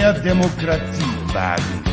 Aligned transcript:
mehr 0.00 0.14
Demokratie 0.14 1.34
wagen. 1.34 1.84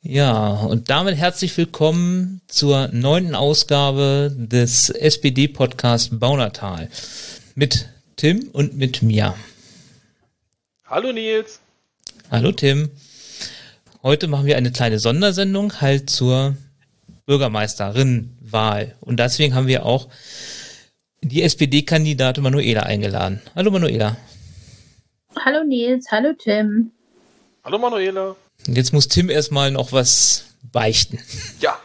Ja, 0.00 0.52
und 0.52 0.88
damit 0.88 1.16
herzlich 1.16 1.54
willkommen 1.58 2.40
zur 2.48 2.88
neunten 2.92 3.34
Ausgabe 3.34 4.34
des 4.34 4.88
SPD-Podcast 4.88 6.18
Baunatal 6.18 6.88
mit 7.56 7.90
Tim 8.16 8.48
und 8.54 8.74
mit 8.78 9.02
mir. 9.02 9.34
Hallo 10.86 11.12
Nils. 11.12 11.60
Hallo 12.30 12.52
Tim. 12.52 12.88
Heute 14.02 14.28
machen 14.28 14.46
wir 14.46 14.56
eine 14.56 14.72
kleine 14.72 14.98
Sondersendung 14.98 15.82
halt 15.82 16.08
zur 16.08 16.56
Bürgermeisterinnenwahl. 17.26 18.94
Und 19.00 19.18
deswegen 19.18 19.54
haben 19.54 19.66
wir 19.66 19.84
auch 19.84 20.08
die 21.22 21.42
SPD-Kandidate 21.42 22.40
Manuela 22.40 22.84
eingeladen. 22.84 23.42
Hallo 23.54 23.70
Manuela. 23.70 24.16
Hallo 25.44 25.64
Nils, 25.64 26.06
hallo 26.10 26.32
Tim. 26.32 26.92
Hallo 27.64 27.78
Manuela. 27.78 28.36
Und 28.66 28.76
jetzt 28.76 28.92
muss 28.92 29.08
Tim 29.08 29.28
erstmal 29.28 29.70
noch 29.70 29.92
was 29.92 30.44
beichten. 30.72 31.18
Ja. 31.60 31.78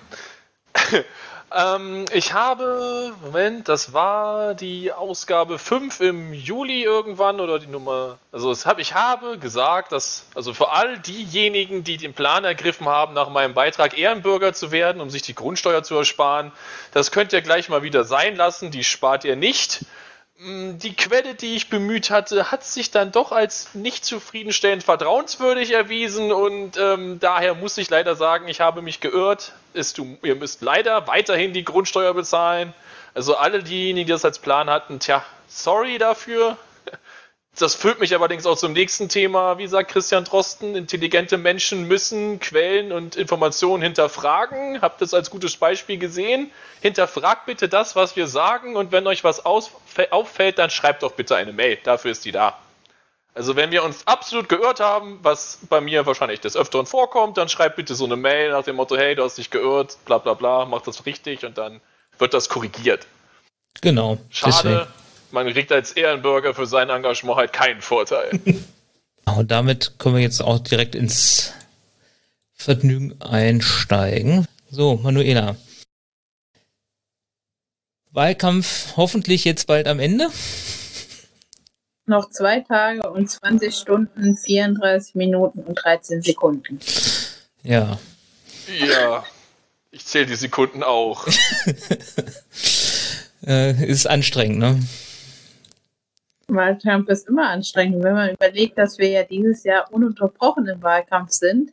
Ähm, 1.54 2.06
ich 2.14 2.34
habe, 2.34 3.14
Moment, 3.24 3.68
das 3.68 3.94
war 3.94 4.54
die 4.54 4.92
Ausgabe 4.92 5.60
5 5.60 6.00
im 6.00 6.34
Juli 6.34 6.84
irgendwann 6.84 7.40
oder 7.40 7.60
die 7.60 7.68
Nummer. 7.68 8.18
Also 8.32 8.54
hab, 8.54 8.80
ich 8.80 8.94
habe 8.94 9.38
gesagt, 9.38 9.92
dass, 9.92 10.26
also 10.34 10.54
für 10.54 10.72
all 10.72 10.98
diejenigen, 11.00 11.84
die 11.84 11.98
den 11.98 12.14
Plan 12.14 12.46
ergriffen 12.46 12.88
haben, 12.88 13.14
nach 13.14 13.30
meinem 13.30 13.54
Beitrag 13.54 13.98
Ehrenbürger 13.98 14.54
zu 14.54 14.72
werden, 14.72 15.02
um 15.02 15.10
sich 15.10 15.22
die 15.22 15.36
Grundsteuer 15.36 15.84
zu 15.84 15.96
ersparen, 15.96 16.52
das 16.94 17.12
könnt 17.12 17.34
ihr 17.34 17.42
gleich 17.42 17.70
mal 17.70 17.84
wieder 17.84 18.04
sein 18.04 18.36
lassen, 18.36 18.72
die 18.72 18.84
spart 18.84 19.26
ihr 19.26 19.36
nicht. 19.36 19.86
Mm, 20.44 20.80
die 20.80 20.96
Quelle, 20.96 21.36
die 21.36 21.56
ich 21.56 21.70
bemüht 21.70 22.10
hatte, 22.10 22.52
hat 22.52 22.64
sich 22.64 22.90
dann 22.90 23.12
doch 23.12 23.32
als 23.32 23.76
nicht 23.76 24.04
zufriedenstellend 24.04 24.84
vertrauenswürdig 24.84 25.72
erwiesen 25.72 26.32
und 26.32 26.78
ähm, 26.78 27.20
daher 27.20 27.54
muss 27.54 27.78
ich 27.78 27.92
leider 27.92 28.16
sagen, 28.16 28.48
ich 28.48 28.60
habe 28.60 28.82
mich 28.82 29.02
geirrt. 29.02 29.54
Ist, 29.74 30.00
du, 30.00 30.18
ihr 30.24 30.36
müsst 30.36 30.64
leider 30.64 31.08
weiterhin 31.08 31.54
die 31.54 31.64
Grundsteuer 31.64 32.16
bezahlen. 32.16 32.74
Also 33.14 33.36
alle 33.36 33.62
diejenigen, 33.62 34.08
die 34.08 34.12
das 34.14 34.26
als 34.26 34.40
Plan 34.40 34.70
hatten, 34.70 35.00
tja, 35.00 35.24
sorry 35.48 36.00
dafür. 36.00 36.58
Das 37.60 37.76
führt 37.76 38.00
mich 38.00 38.16
allerdings 38.16 38.46
auch 38.46 38.58
zum 38.58 38.74
nächsten 38.74 39.10
Thema. 39.10 39.58
Wie 39.58 39.68
sagt 39.68 39.92
Christian 39.92 40.24
Drosten, 40.24 40.76
intelligente 40.76 41.38
Menschen 41.38 41.88
müssen 41.88 42.40
Quellen 42.40 42.92
und 42.92 43.18
Informationen 43.18 43.84
hinterfragen. 43.84 44.82
Habt 44.82 45.02
das 45.02 45.14
als 45.14 45.30
gutes 45.30 45.58
Beispiel 45.58 45.98
gesehen. 45.98 46.50
Hinterfragt 46.82 47.46
bitte 47.46 47.68
das, 47.68 47.96
was 47.96 48.16
wir 48.16 48.28
sagen 48.28 48.76
und 48.76 48.92
wenn 48.92 49.06
euch 49.06 49.24
was 49.24 49.46
auffällt, 49.46 50.58
dann 50.58 50.70
schreibt 50.70 51.04
doch 51.04 51.12
bitte 51.12 51.36
eine 51.36 51.52
Mail. 51.52 51.78
Dafür 51.84 52.12
ist 52.12 52.24
die 52.26 52.32
da. 52.32 52.58
Also 53.34 53.56
wenn 53.56 53.72
wir 53.72 53.84
uns 53.84 54.08
absolut 54.08 54.50
geirrt 54.50 54.80
haben, 54.80 55.20
was 55.22 55.60
bei 55.70 55.80
mir 55.80 56.06
wahrscheinlich 56.06 56.42
des 56.42 56.58
Öfteren 56.58 56.86
vorkommt, 56.86 57.38
dann 57.38 57.48
schreibt 57.48 57.76
bitte 57.78 57.96
so 57.96 58.06
eine 58.06 58.18
Mail 58.18 58.52
nach 58.52 58.64
dem 58.64 58.76
Motto, 58.76 58.98
hey, 58.98 59.16
du 59.16 59.24
hast 59.24 59.38
dich 59.38 59.50
geirrt, 59.50 59.98
bla 60.06 60.18
bla 60.18 60.34
bla, 60.34 60.66
mach 60.66 60.82
das 60.82 61.06
richtig 61.06 61.46
und 61.46 61.58
dann 61.58 61.80
wird 62.18 62.34
das 62.34 62.50
korrigiert. 62.50 63.08
Genau. 63.82 64.18
Schade, 64.30 64.88
man 65.32 65.52
kriegt 65.52 65.72
als 65.72 65.92
Ehrenbürger 65.92 66.54
für 66.54 66.66
sein 66.66 66.90
Engagement 66.90 67.38
halt 67.38 67.54
keinen 67.54 67.82
Vorteil. 67.82 68.40
Und 69.26 69.52
damit 69.52 70.00
können 70.00 70.16
wir 70.16 70.22
jetzt 70.22 70.42
auch 70.42 70.60
direkt 70.60 70.96
ins 70.96 71.54
Vergnügen 72.54 73.22
einsteigen. 73.22 74.48
So, 74.70 74.96
Manuela. 74.96 75.56
Wahlkampf 78.12 78.98
hoffentlich 78.98 79.46
jetzt 79.46 79.68
bald 79.68 79.88
am 79.88 80.00
Ende. 80.00 80.30
Noch 82.06 82.30
zwei 82.30 82.60
Tage 82.60 83.10
und 83.10 83.30
20 83.30 83.74
Stunden, 83.74 84.36
34 84.36 85.16
Minuten 85.16 85.62
und 85.62 85.76
13 85.76 86.22
Sekunden. 86.22 86.80
Ja. 87.64 88.00
Ja, 88.80 89.24
ich 89.92 90.06
zähle 90.06 90.26
die 90.26 90.36
Sekunden 90.36 90.84
auch. 90.84 91.28
äh, 93.46 93.86
ist 93.86 94.08
anstrengend, 94.08 94.60
ne? 94.60 94.80
Wahlkampf 96.56 97.10
ist 97.10 97.28
immer 97.28 97.50
anstrengend. 97.50 98.04
Wenn 98.04 98.14
man 98.14 98.32
überlegt, 98.32 98.78
dass 98.78 98.98
wir 98.98 99.10
ja 99.10 99.24
dieses 99.24 99.64
Jahr 99.64 99.92
ununterbrochen 99.92 100.68
im 100.68 100.82
Wahlkampf 100.82 101.32
sind. 101.32 101.72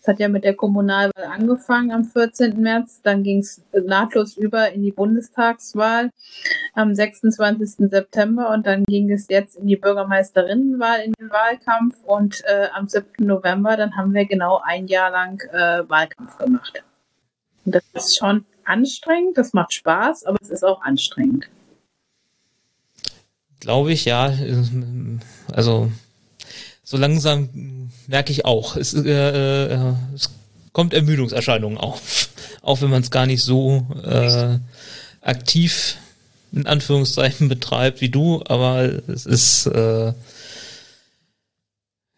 Es 0.00 0.08
hat 0.08 0.18
ja 0.18 0.28
mit 0.28 0.44
der 0.44 0.54
Kommunalwahl 0.54 1.24
angefangen 1.24 1.92
am 1.92 2.04
14. 2.04 2.60
März, 2.60 3.00
dann 3.02 3.22
ging 3.22 3.40
es 3.40 3.62
nahtlos 3.72 4.36
über 4.36 4.72
in 4.72 4.82
die 4.82 4.92
Bundestagswahl 4.92 6.10
am 6.74 6.94
26. 6.94 7.90
September 7.90 8.50
und 8.50 8.66
dann 8.66 8.84
ging 8.84 9.10
es 9.10 9.28
jetzt 9.28 9.56
in 9.56 9.66
die 9.66 9.76
Bürgermeisterinnenwahl 9.76 11.00
in 11.00 11.12
den 11.12 11.30
Wahlkampf 11.30 11.96
und 12.04 12.42
äh, 12.46 12.68
am 12.72 12.88
7. 12.88 13.06
November, 13.18 13.76
dann 13.76 13.96
haben 13.96 14.14
wir 14.14 14.24
genau 14.24 14.60
ein 14.64 14.86
Jahr 14.86 15.10
lang 15.10 15.42
äh, 15.52 15.88
Wahlkampf 15.88 16.38
gemacht. 16.38 16.82
Und 17.64 17.74
das 17.74 17.84
ist 17.92 18.18
schon 18.18 18.46
anstrengend, 18.64 19.36
das 19.36 19.52
macht 19.52 19.74
Spaß, 19.74 20.24
aber 20.24 20.38
es 20.40 20.50
ist 20.50 20.64
auch 20.64 20.82
anstrengend. 20.82 21.48
Glaube 23.60 23.92
ich, 23.92 24.04
ja. 24.04 24.32
Also 25.52 25.90
so 26.84 26.96
langsam 26.96 27.90
merke 28.06 28.32
ich 28.32 28.44
auch, 28.44 28.76
es, 28.76 28.94
äh, 28.94 29.10
äh, 29.10 29.94
es 30.14 30.30
kommt 30.72 30.94
Ermüdungserscheinungen 30.94 31.76
auf, 31.76 32.30
auch 32.62 32.80
wenn 32.80 32.90
man 32.90 33.02
es 33.02 33.10
gar 33.10 33.26
nicht 33.26 33.42
so 33.42 33.86
äh, 34.04 34.58
aktiv 35.20 35.96
in 36.52 36.66
Anführungszeichen 36.66 37.48
betreibt 37.48 38.00
wie 38.00 38.08
du, 38.08 38.42
aber 38.46 38.84
es 39.08 39.26
ist 39.26 39.66
äh, 39.66 40.12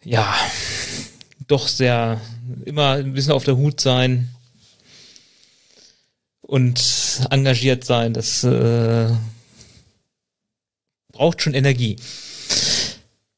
ja 0.04 0.34
doch 1.48 1.66
sehr 1.66 2.20
immer 2.64 2.92
ein 2.92 3.12
bisschen 3.12 3.32
auf 3.32 3.44
der 3.44 3.56
Hut 3.56 3.80
sein 3.80 4.28
und 6.42 6.80
engagiert 7.30 7.84
sein. 7.84 8.12
Das 8.12 8.44
äh, 8.44 9.10
braucht 11.20 11.42
schon 11.42 11.52
Energie. 11.52 11.96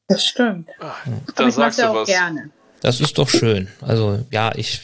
Das 0.07 0.23
stimmt. 0.23 0.69
Ach, 0.79 1.05
da 1.35 1.47
ich 1.49 1.53
sagst 1.53 1.79
du 1.79 1.89
auch 1.89 1.95
was. 1.95 2.07
gerne. 2.07 2.49
Das 2.79 3.01
ist 3.01 3.17
doch 3.17 3.27
schön. 3.29 3.67
Also 3.81 4.25
ja, 4.31 4.55
ich 4.55 4.79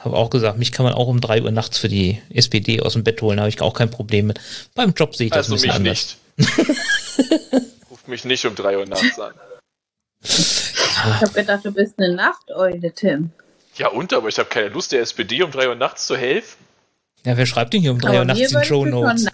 habe 0.00 0.16
auch 0.16 0.30
gesagt, 0.30 0.56
mich 0.56 0.72
kann 0.72 0.84
man 0.84 0.94
auch 0.94 1.06
um 1.06 1.20
drei 1.20 1.42
Uhr 1.42 1.50
nachts 1.50 1.76
für 1.76 1.88
die 1.88 2.22
SPD 2.30 2.80
aus 2.80 2.94
dem 2.94 3.04
Bett 3.04 3.20
holen, 3.20 3.40
habe 3.40 3.50
ich 3.50 3.60
auch 3.60 3.74
kein 3.74 3.90
Problem 3.90 4.28
mit. 4.28 4.40
Beim 4.74 4.94
Job 4.94 5.14
sehe 5.14 5.26
ich 5.26 5.32
das 5.34 5.50
also 5.50 5.66
ein 5.66 5.82
bisschen 5.82 5.82
mich 5.82 6.16
anders. 6.38 6.66
Nicht. 6.70 7.90
Ruf 7.90 8.06
mich 8.06 8.24
nicht 8.24 8.46
um 8.46 8.54
drei 8.54 8.78
Uhr 8.78 8.86
nachts 8.86 9.20
an. 9.20 9.34
Ich 10.22 11.04
habe 11.04 11.30
gedacht, 11.30 11.62
du 11.66 11.72
bist 11.72 11.98
eine 11.98 12.14
Nachteule, 12.14 12.90
Tim. 12.94 13.32
Ja 13.76 13.88
und, 13.88 14.14
aber 14.14 14.28
ich 14.28 14.38
habe 14.38 14.48
keine 14.48 14.68
Lust, 14.68 14.92
der 14.92 15.02
SPD 15.02 15.42
um 15.42 15.50
drei 15.50 15.68
Uhr 15.68 15.74
nachts 15.74 16.06
zu 16.06 16.16
helfen. 16.16 16.56
Ja, 17.26 17.36
wer 17.36 17.44
schreibt 17.44 17.74
denn 17.74 17.82
hier 17.82 17.92
um 17.92 18.00
drei 18.00 18.18
Uhr 18.18 18.24
nachts 18.24 18.50
in 18.50 18.64
Show 18.64 18.86
Notes? 18.86 19.26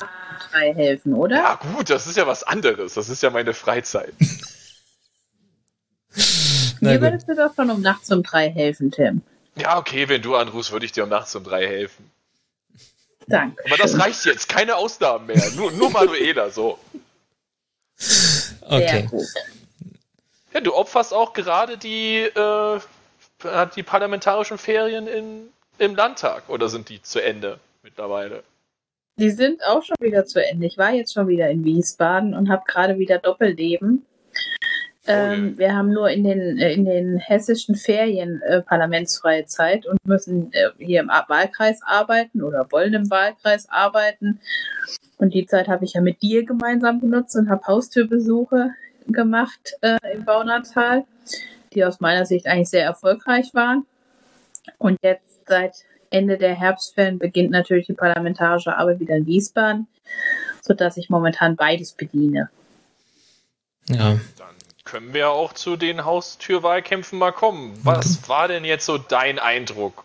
Drei 0.50 0.74
helfen, 0.74 1.14
oder? 1.14 1.36
Ja, 1.36 1.54
gut, 1.54 1.90
das 1.90 2.06
ist 2.06 2.16
ja 2.16 2.26
was 2.26 2.42
anderes. 2.42 2.94
Das 2.94 3.08
ist 3.08 3.22
ja 3.22 3.30
meine 3.30 3.54
Freizeit. 3.54 4.14
Mir 6.80 7.00
würdest 7.00 7.28
du 7.28 7.34
doch 7.34 7.54
schon 7.54 7.70
um 7.70 7.82
nachts 7.82 8.10
um 8.10 8.22
drei 8.22 8.50
helfen, 8.50 8.90
Tim. 8.90 9.22
Ja, 9.56 9.78
okay, 9.78 10.08
wenn 10.08 10.22
du 10.22 10.36
anrufst, 10.36 10.72
würde 10.72 10.86
ich 10.86 10.92
dir 10.92 11.04
um 11.04 11.10
nachts 11.10 11.36
um 11.36 11.44
drei 11.44 11.66
helfen. 11.66 12.10
Danke. 13.26 13.62
Aber 13.66 13.76
das 13.76 13.98
reicht 13.98 14.24
jetzt, 14.24 14.48
keine 14.48 14.76
Ausnahmen 14.76 15.26
mehr. 15.26 15.50
Nur, 15.54 15.70
nur 15.72 15.90
Manuela, 15.90 16.50
so. 16.50 16.78
Okay. 18.62 18.88
Sehr 18.88 19.02
gut. 19.02 19.26
Ja, 20.52 20.60
du 20.60 20.74
opferst 20.74 21.14
auch 21.14 21.32
gerade 21.32 21.78
die, 21.78 22.22
äh, 22.22 22.80
die 23.76 23.82
parlamentarischen 23.82 24.58
Ferien 24.58 25.06
in, 25.06 25.48
im 25.78 25.94
Landtag. 25.94 26.48
Oder 26.48 26.68
sind 26.68 26.88
die 26.88 27.02
zu 27.02 27.22
Ende 27.22 27.60
mittlerweile? 27.82 28.42
Die 29.20 29.30
sind 29.30 29.62
auch 29.66 29.82
schon 29.82 29.96
wieder 30.00 30.24
zu 30.24 30.42
Ende. 30.42 30.66
Ich 30.66 30.78
war 30.78 30.92
jetzt 30.92 31.12
schon 31.12 31.28
wieder 31.28 31.50
in 31.50 31.62
Wiesbaden 31.62 32.32
und 32.32 32.48
habe 32.48 32.62
gerade 32.66 32.98
wieder 32.98 33.18
Doppelleben. 33.18 34.06
Ähm, 35.06 35.58
wir 35.58 35.76
haben 35.76 35.92
nur 35.92 36.08
in 36.08 36.24
den, 36.24 36.56
äh, 36.56 36.72
in 36.72 36.86
den 36.86 37.18
hessischen 37.18 37.74
Ferien 37.74 38.40
äh, 38.40 38.62
parlamentsfreie 38.62 39.44
Zeit 39.44 39.84
und 39.84 39.98
müssen 40.06 40.50
äh, 40.54 40.70
hier 40.78 41.00
im 41.00 41.08
Wahlkreis 41.08 41.80
arbeiten 41.84 42.42
oder 42.42 42.66
wollen 42.70 42.94
im 42.94 43.10
Wahlkreis 43.10 43.68
arbeiten. 43.68 44.40
Und 45.18 45.34
die 45.34 45.44
Zeit 45.44 45.68
habe 45.68 45.84
ich 45.84 45.94
ja 45.94 46.00
mit 46.00 46.22
dir 46.22 46.46
gemeinsam 46.46 47.00
benutzt 47.00 47.36
und 47.36 47.50
habe 47.50 47.66
Haustürbesuche 47.66 48.70
gemacht 49.06 49.74
äh, 49.82 49.98
im 50.14 50.24
Baunatal, 50.24 51.04
die 51.74 51.84
aus 51.84 52.00
meiner 52.00 52.24
Sicht 52.24 52.46
eigentlich 52.46 52.70
sehr 52.70 52.84
erfolgreich 52.84 53.52
waren. 53.52 53.84
Und 54.78 54.98
jetzt 55.02 55.46
seit 55.46 55.84
Ende 56.10 56.38
der 56.38 56.54
Herbstferien 56.54 57.18
beginnt 57.18 57.50
natürlich 57.50 57.86
die 57.86 57.94
parlamentarische 57.94 58.76
Arbeit 58.76 59.00
wieder 59.00 59.16
in 59.16 59.26
Wiesbaden, 59.26 59.86
sodass 60.60 60.96
ich 60.96 61.08
momentan 61.08 61.56
beides 61.56 61.92
bediene. 61.92 62.50
Ja. 63.88 64.18
Dann 64.36 64.54
können 64.84 65.14
wir 65.14 65.30
auch 65.30 65.52
zu 65.52 65.76
den 65.76 66.04
Haustürwahlkämpfen 66.04 67.18
mal 67.18 67.32
kommen. 67.32 67.78
Was 67.84 68.28
war 68.28 68.48
denn 68.48 68.64
jetzt 68.64 68.86
so 68.86 68.98
dein 68.98 69.38
Eindruck 69.38 70.04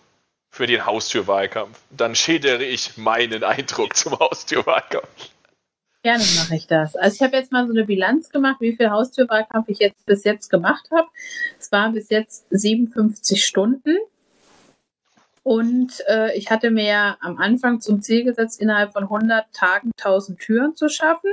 für 0.55 0.67
den 0.67 0.85
Haustürwahlkampf. 0.85 1.81
Dann 1.91 2.15
schildere 2.15 2.63
ich 2.63 2.95
meinen 2.95 3.43
Eindruck 3.43 3.95
zum 3.97 4.17
Haustürwahlkampf. 4.17 5.31
Gerne 6.01 6.23
mache 6.37 6.55
ich 6.55 6.67
das. 6.67 6.95
Also 6.95 7.15
ich 7.15 7.21
habe 7.21 7.35
jetzt 7.35 7.51
mal 7.51 7.67
so 7.67 7.73
eine 7.73 7.83
Bilanz 7.83 8.29
gemacht, 8.29 8.61
wie 8.61 8.75
viel 8.75 8.89
Haustürwahlkampf 8.89 9.67
ich 9.67 9.79
jetzt 9.79 10.05
bis 10.05 10.23
jetzt 10.23 10.49
gemacht 10.49 10.87
habe. 10.95 11.07
Es 11.59 11.71
waren 11.73 11.93
bis 11.93 12.09
jetzt 12.09 12.45
57 12.51 13.43
Stunden. 13.43 13.97
Und 15.45 16.03
äh, 16.07 16.35
ich 16.35 16.49
hatte 16.49 16.71
mir 16.71 16.85
ja 16.85 17.17
am 17.21 17.37
Anfang 17.37 17.79
zum 17.79 18.01
Ziel 18.01 18.23
gesetzt, 18.23 18.59
innerhalb 18.59 18.93
von 18.93 19.03
100 19.03 19.45
Tagen 19.53 19.91
1000 19.99 20.39
Türen 20.39 20.75
zu 20.75 20.89
schaffen. 20.89 21.29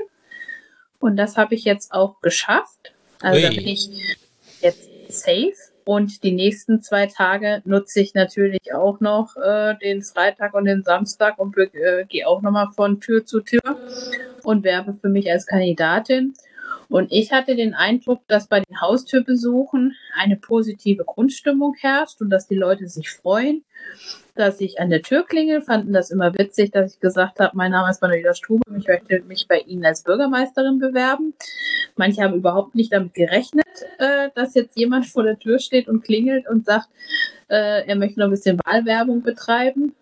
Und 1.00 1.16
das 1.16 1.38
habe 1.38 1.54
ich 1.54 1.64
jetzt 1.64 1.92
auch 1.92 2.20
geschafft. 2.20 2.92
Also 3.22 3.38
Ui. 3.38 3.42
da 3.42 3.48
bin 3.48 3.66
ich 3.66 3.88
jetzt 4.60 4.90
safe. 5.08 5.54
Und 5.86 6.22
die 6.24 6.32
nächsten 6.32 6.82
zwei 6.82 7.06
Tage 7.06 7.62
nutze 7.64 8.00
ich 8.00 8.12
natürlich 8.12 8.74
auch 8.74 9.00
noch 9.00 9.34
äh, 9.38 9.76
den 9.78 10.02
Freitag 10.02 10.52
und 10.52 10.66
den 10.66 10.82
Samstag 10.82 11.38
und 11.38 11.56
äh, 11.56 12.04
gehe 12.06 12.28
auch 12.28 12.42
nochmal 12.42 12.68
von 12.76 13.00
Tür 13.00 13.24
zu 13.24 13.40
Tür 13.40 13.78
und 14.42 14.62
werbe 14.62 14.92
für 14.92 15.08
mich 15.08 15.32
als 15.32 15.46
Kandidatin. 15.46 16.34
Und 16.92 17.10
ich 17.10 17.32
hatte 17.32 17.56
den 17.56 17.72
Eindruck, 17.72 18.20
dass 18.28 18.48
bei 18.48 18.60
den 18.60 18.82
Haustürbesuchen 18.82 19.96
eine 20.14 20.36
positive 20.36 21.04
Grundstimmung 21.04 21.74
herrscht 21.80 22.20
und 22.20 22.28
dass 22.28 22.48
die 22.48 22.54
Leute 22.54 22.86
sich 22.86 23.10
freuen, 23.10 23.64
dass 24.34 24.60
ich 24.60 24.78
an 24.78 24.90
der 24.90 25.00
Tür 25.00 25.24
klingel, 25.24 25.62
fanden 25.62 25.94
das 25.94 26.10
immer 26.10 26.34
witzig, 26.34 26.70
dass 26.70 26.92
ich 26.92 27.00
gesagt 27.00 27.40
habe, 27.40 27.56
mein 27.56 27.70
Name 27.70 27.90
ist 27.90 28.02
Manuela 28.02 28.34
Strube, 28.34 28.62
ich 28.78 28.86
möchte 28.86 29.22
mich 29.22 29.48
bei 29.48 29.60
Ihnen 29.60 29.86
als 29.86 30.02
Bürgermeisterin 30.02 30.80
bewerben. 30.80 31.32
Manche 31.96 32.22
haben 32.22 32.34
überhaupt 32.34 32.74
nicht 32.74 32.92
damit 32.92 33.14
gerechnet, 33.14 33.64
äh, 33.96 34.28
dass 34.34 34.54
jetzt 34.54 34.76
jemand 34.76 35.06
vor 35.06 35.22
der 35.22 35.38
Tür 35.38 35.60
steht 35.60 35.88
und 35.88 36.04
klingelt 36.04 36.46
und 36.46 36.66
sagt, 36.66 36.90
äh, 37.48 37.86
er 37.86 37.96
möchte 37.96 38.20
noch 38.20 38.26
ein 38.26 38.32
bisschen 38.32 38.60
Wahlwerbung 38.66 39.22
betreiben. 39.22 39.94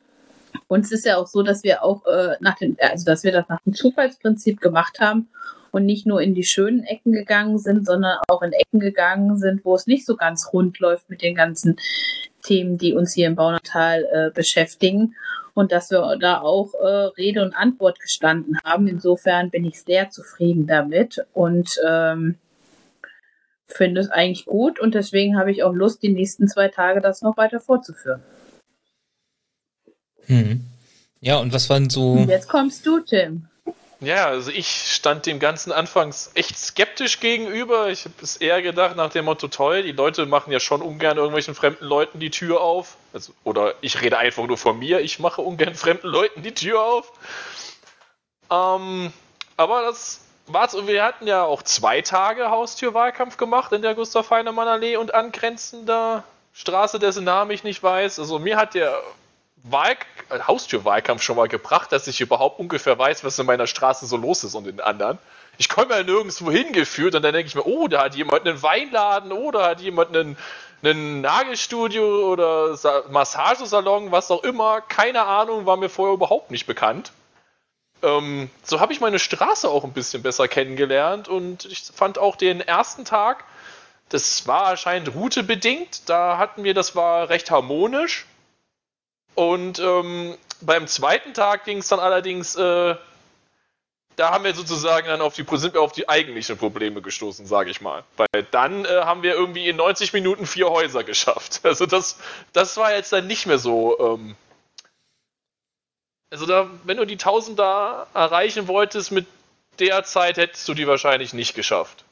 Und 0.67 0.87
es 0.87 0.91
ist 0.91 1.07
ja 1.07 1.19
auch 1.19 1.29
so, 1.29 1.45
dass 1.45 1.63
wir 1.63 1.85
auch 1.85 2.05
äh, 2.07 2.35
nach 2.41 2.57
dem, 2.57 2.77
also 2.81 3.05
dass 3.05 3.23
wir 3.23 3.31
das 3.31 3.49
nach 3.49 3.61
dem 3.61 3.75
Zufallsprinzip 3.75 4.61
gemacht 4.61 4.99
haben 4.99 5.29
und 5.73 5.87
nicht 5.87 6.07
nur 6.07 6.21
in 6.21 6.35
die 6.35 6.45
schönen 6.45 6.85
Ecken 6.85 7.13
gegangen 7.13 7.59
sind, 7.59 7.87
sondern 7.87 8.19
auch 8.29 8.43
in 8.43 8.53
Ecken 8.53 8.81
gegangen 8.81 9.37
sind, 9.37 9.65
wo 9.65 9.75
es 9.75 9.87
nicht 9.87 10.07
so 10.07 10.17
ganz 10.17 10.53
rund 10.53 10.79
läuft 10.79 11.09
mit 11.11 11.23
den 11.23 11.35
ganzen 11.35 11.77
Themen, 12.43 12.79
die 12.79 12.95
uns 12.95 13.15
hier 13.15 13.27
im 13.27 13.37
Baunatal 13.37 14.05
äh, 14.13 14.31
beschäftigen. 14.33 15.15
Und 15.53 15.73
dass 15.73 15.91
wir 15.91 16.17
da 16.21 16.41
auch 16.41 16.75
äh, 16.75 16.87
Rede 16.87 17.43
und 17.43 17.55
Antwort 17.55 17.99
gestanden 18.01 18.59
haben. 18.65 18.87
Insofern 18.87 19.51
bin 19.51 19.65
ich 19.65 19.83
sehr 19.83 20.09
zufrieden 20.11 20.67
damit 20.67 21.25
und 21.33 21.69
ähm, 21.87 22.37
finde 23.67 24.01
es 24.01 24.11
eigentlich 24.11 24.47
gut. 24.47 24.79
Und 24.79 24.95
deswegen 24.95 25.37
habe 25.37 25.51
ich 25.51 25.63
auch 25.63 25.73
Lust, 25.73 26.03
die 26.03 26.13
nächsten 26.13 26.49
zwei 26.49 26.69
Tage 26.69 27.01
das 27.01 27.23
noch 27.23 27.37
weiter 27.37 27.61
fortzuführen. 27.61 28.23
Hm. 30.27 30.65
Ja, 31.21 31.39
und 31.39 31.53
was 31.53 31.69
waren 31.69 31.91
so. 31.91 32.13
Und 32.13 32.29
jetzt 32.29 32.49
kommst 32.49 32.87
du, 32.87 33.01
Tim. 33.01 33.50
Ja, 34.01 34.27
also 34.27 34.51
ich 34.51 34.67
stand 34.67 35.27
dem 35.27 35.39
Ganzen 35.39 35.73
anfangs 35.73 36.31
echt 36.35 36.59
skeptisch 36.59 37.21
gegenüber. 37.21 37.91
Ich 37.91 38.07
habe 38.07 38.15
es 38.23 38.39
eher 38.39 38.63
gedacht 38.63 38.97
nach 38.97 39.11
dem 39.11 39.27
Motto, 39.27 39.49
toll, 39.49 39.83
die 39.83 39.93
Leute 39.93 40.25
machen 40.25 40.53
ja 40.53 40.59
schon 40.59 40.81
ungern 40.81 41.19
irgendwelchen 41.19 41.55
fremden 41.55 41.85
Leuten 41.85 42.19
die 42.19 42.31
Tür 42.31 42.63
auf. 42.63 42.97
Also, 43.13 43.35
oder 43.45 43.75
ich 43.83 44.01
rede 44.01 44.17
einfach 44.17 44.47
nur 44.47 44.57
von 44.57 44.79
mir, 44.79 45.01
ich 45.01 45.19
mache 45.19 45.43
ungern 45.43 45.75
fremden 45.75 46.09
Leuten 46.09 46.43
die 46.43 46.55
Tür 46.55 46.83
auf. 46.83 47.13
Ähm, 48.51 49.13
aber 49.59 49.83
das 49.83 50.23
war 50.47 50.67
so, 50.71 50.89
wir 50.89 51.05
hatten 51.05 51.27
ja 51.27 51.45
auch 51.45 51.63
zwei 51.63 52.01
Tage 52.01 52.51
Haustürwahlkampf 52.51 53.37
gemacht 53.37 53.71
in 53.73 53.83
der 53.83 53.95
Gustav 53.95 54.31
Heinemann 54.31 54.67
Allee 54.67 54.97
und 54.97 55.13
angrenzender 55.13 56.25
Straße, 56.55 56.99
dessen 56.99 57.25
Namen 57.25 57.51
ich 57.51 57.65
nicht 57.65 57.83
weiß. 57.83 58.19
Also 58.19 58.39
mir 58.39 58.57
hat 58.57 58.73
der 58.73 58.99
Wahl 59.63 59.97
Haustürwahlkampf 60.31 61.23
schon 61.23 61.37
mal 61.37 61.49
gebracht, 61.49 61.93
dass 61.93 62.07
ich 62.07 62.21
überhaupt 62.21 62.61
ungefähr 62.61 62.99
weiß, 62.99 63.25
was 63.25 63.39
in 63.39 63.47
meiner 63.47 63.67
Straße 63.67 64.07
so 64.07 64.17
los 64.17 64.45
ist 64.45 64.55
und 64.55 64.67
in 64.67 64.81
anderen. 64.81 65.19
Ich 65.59 65.69
komme 65.69 65.95
ja 65.95 66.03
nirgendwo 66.03 66.51
hingeführt 66.51 67.15
und 67.15 67.23
dann 67.23 67.35
denke 67.35 67.49
ich 67.49 67.55
mir, 67.55 67.67
oh, 67.67 67.89
da 67.89 68.05
hat 68.05 68.15
jemand 68.15 68.47
einen 68.47 68.63
Weinladen, 68.63 69.33
oh, 69.33 69.51
da 69.51 69.69
hat 69.69 69.81
jemand 69.81 70.17
einen, 70.17 70.39
einen 70.83 71.21
Nagelstudio 71.21 72.31
oder 72.31 72.79
Massagesalon, 73.11 74.13
was 74.13 74.31
auch 74.31 74.43
immer. 74.45 74.81
Keine 74.81 75.23
Ahnung, 75.25 75.67
war 75.67 75.77
mir 75.77 75.91
vorher 75.91 76.15
überhaupt 76.15 76.51
nicht 76.51 76.67
bekannt. 76.67 77.13
Ähm, 78.03 78.49
so 78.63 78.81
habe 78.81 78.93
ich 78.93 79.01
meine 79.01 79.19
Straße 79.19 79.69
auch 79.69 79.85
ein 79.85 79.93
bisschen 79.93 80.23
besser 80.23 80.49
kennengelernt 80.49 81.29
und 81.29 81.67
ich 81.67 81.83
fand 81.95 82.19
auch 82.19 82.37
den 82.37 82.61
ersten 82.61 83.05
Tag, 83.05 83.45
das 84.09 84.47
war 84.47 84.69
anscheinend 84.69 85.15
routebedingt, 85.15 86.09
da 86.09 86.39
hatten 86.39 86.65
wir, 86.65 86.73
das 86.73 86.97
war 86.97 87.29
recht 87.29 87.51
harmonisch 87.51 88.27
und 89.41 89.79
ähm, 89.79 90.37
beim 90.61 90.87
zweiten 90.87 91.33
Tag 91.33 91.65
ging 91.65 91.79
es 91.79 91.89
dann 91.89 91.99
allerdings, 91.99 92.57
äh, 92.57 92.95
da 94.17 94.31
haben 94.33 94.45
wir 94.45 94.53
sozusagen 94.53 95.07
dann 95.07 95.23
auf 95.23 95.33
die, 95.33 95.47
sind 95.57 95.73
wir 95.73 95.81
auf 95.81 95.93
die 95.93 96.11
eigentlichen 96.11 96.59
Probleme 96.59 97.01
gestoßen, 97.01 97.47
sage 97.47 97.71
ich 97.71 97.81
mal. 97.81 98.05
Weil 98.19 98.43
dann 98.51 98.85
äh, 98.85 98.89
haben 98.89 99.23
wir 99.23 99.33
irgendwie 99.33 99.67
in 99.67 99.77
90 99.77 100.13
Minuten 100.13 100.45
vier 100.45 100.69
Häuser 100.69 101.05
geschafft. 101.05 101.61
Also 101.65 101.87
das, 101.87 102.19
das 102.53 102.77
war 102.77 102.95
jetzt 102.95 103.15
dann 103.15 103.27
nicht 103.27 103.47
mehr 103.47 103.59
so. 103.59 103.99
Ähm, 103.99 104.37
also 106.29 106.45
da, 106.45 106.69
wenn 106.85 106.99
du 106.99 107.07
die 107.07 107.15
1000 107.15 107.59
da 107.59 108.09
erreichen 108.13 108.69
wolltest 108.69 109.11
mit 109.11 109.27
der 109.79 110.05
Zeit, 110.05 110.37
hättest 110.37 110.69
du 110.69 110.75
die 110.75 110.87
wahrscheinlich 110.87 111.33
nicht 111.33 111.55
geschafft. 111.55 112.05